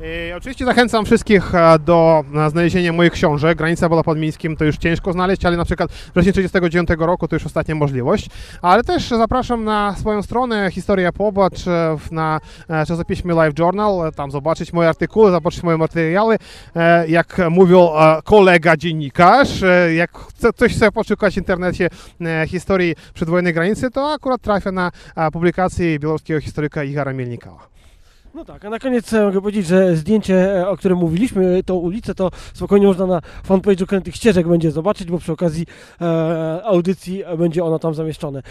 I 0.00 0.32
oczywiście 0.32 0.64
zachęcam 0.64 1.04
wszystkich 1.04 1.54
e, 1.54 1.78
do 1.78 2.24
e, 2.46 2.50
znalezienia 2.50 2.92
moich 2.92 3.12
książek. 3.12 3.58
Granica 3.58 3.88
była 3.88 4.02
pod 4.02 4.18
Mińskim, 4.18 4.56
to 4.56 4.64
już 4.64 4.76
ciężko 4.76 5.12
znaleźć, 5.12 5.44
ale 5.44 5.56
na 5.56 5.64
przykład 5.64 5.90
września 5.90 6.32
1939 6.32 7.06
roku 7.06 7.28
to 7.28 7.36
już 7.36 7.46
ostatnia 7.46 7.74
możliwość. 7.74 8.30
Ale 8.62 8.84
też 8.84 9.08
zapraszam 9.08 9.64
na 9.64 9.94
swoją 9.98 10.22
stronę 10.22 10.70
Historia 10.70 11.12
Pobacz 11.12 11.66
e, 11.66 11.96
na 12.10 12.40
czasopiśmie 12.68 13.34
Live 13.34 13.58
Journal. 13.58 14.12
Tam 14.12 14.30
zobaczyć 14.30 14.72
moje 14.72 14.88
artykuły, 14.88 15.30
zobaczyć 15.30 15.62
moje 15.62 15.78
materiały. 15.78 16.36
Jak 17.08 17.40
mówił 17.50 17.80
kolega 18.24 18.76
dziennikarz, 18.76 19.60
jak 19.94 20.10
ktoś 20.52 20.74
chce 20.74 20.92
poszukać 20.92 21.34
w 21.34 21.36
internecie 21.36 21.88
historii 22.48 22.94
przedwojennej 23.14 23.54
granicy, 23.54 23.90
to 23.90 24.12
akurat 24.12 24.42
trafia 24.42 24.72
na 24.72 24.90
publikację 25.32 25.98
białoruskiego 25.98 26.40
historyka 26.40 26.84
Igora 26.84 27.12
Mielnikowa. 27.12 27.75
No 28.36 28.44
tak, 28.44 28.64
a 28.64 28.70
na 28.70 28.78
koniec 28.78 29.12
e, 29.12 29.24
mogę 29.24 29.40
powiedzieć, 29.40 29.66
że 29.66 29.96
zdjęcie, 29.96 30.34
e, 30.34 30.68
o 30.68 30.76
którym 30.76 30.98
mówiliśmy, 30.98 31.62
tą 31.62 31.74
ulicę, 31.74 32.14
to 32.14 32.30
spokojnie 32.54 32.86
można 32.86 33.06
na 33.06 33.20
fanpage'u 33.48 33.86
Krętych 33.86 34.14
Ścieżek 34.16 34.48
będzie 34.48 34.70
zobaczyć, 34.70 35.10
bo 35.10 35.18
przy 35.18 35.32
okazji 35.32 35.66
e, 36.00 36.60
audycji 36.64 37.22
będzie 37.38 37.64
ono 37.64 37.78
tam 37.78 37.94
zamieszczone. 37.94 38.42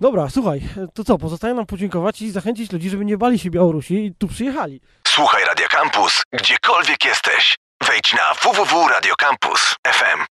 Dobra, 0.00 0.30
słuchaj, 0.30 0.58
e, 0.58 0.86
to 0.94 1.04
co, 1.04 1.18
pozostaje 1.18 1.54
nam 1.54 1.66
podziękować 1.66 2.22
i 2.22 2.30
zachęcić 2.30 2.72
ludzi, 2.72 2.90
żeby 2.90 3.04
nie 3.04 3.18
bali 3.18 3.38
się 3.38 3.50
Białorusi 3.50 4.06
i 4.06 4.14
tu 4.14 4.28
przyjechali. 4.28 4.80
Słuchaj 5.06 5.44
Radio 5.44 5.66
Campus, 5.70 6.22
gdziekolwiek 6.32 7.04
jesteś. 7.04 7.56
Wejdź 7.88 8.14
na 8.14 8.34
www.radiocampus.fm. 8.42 10.24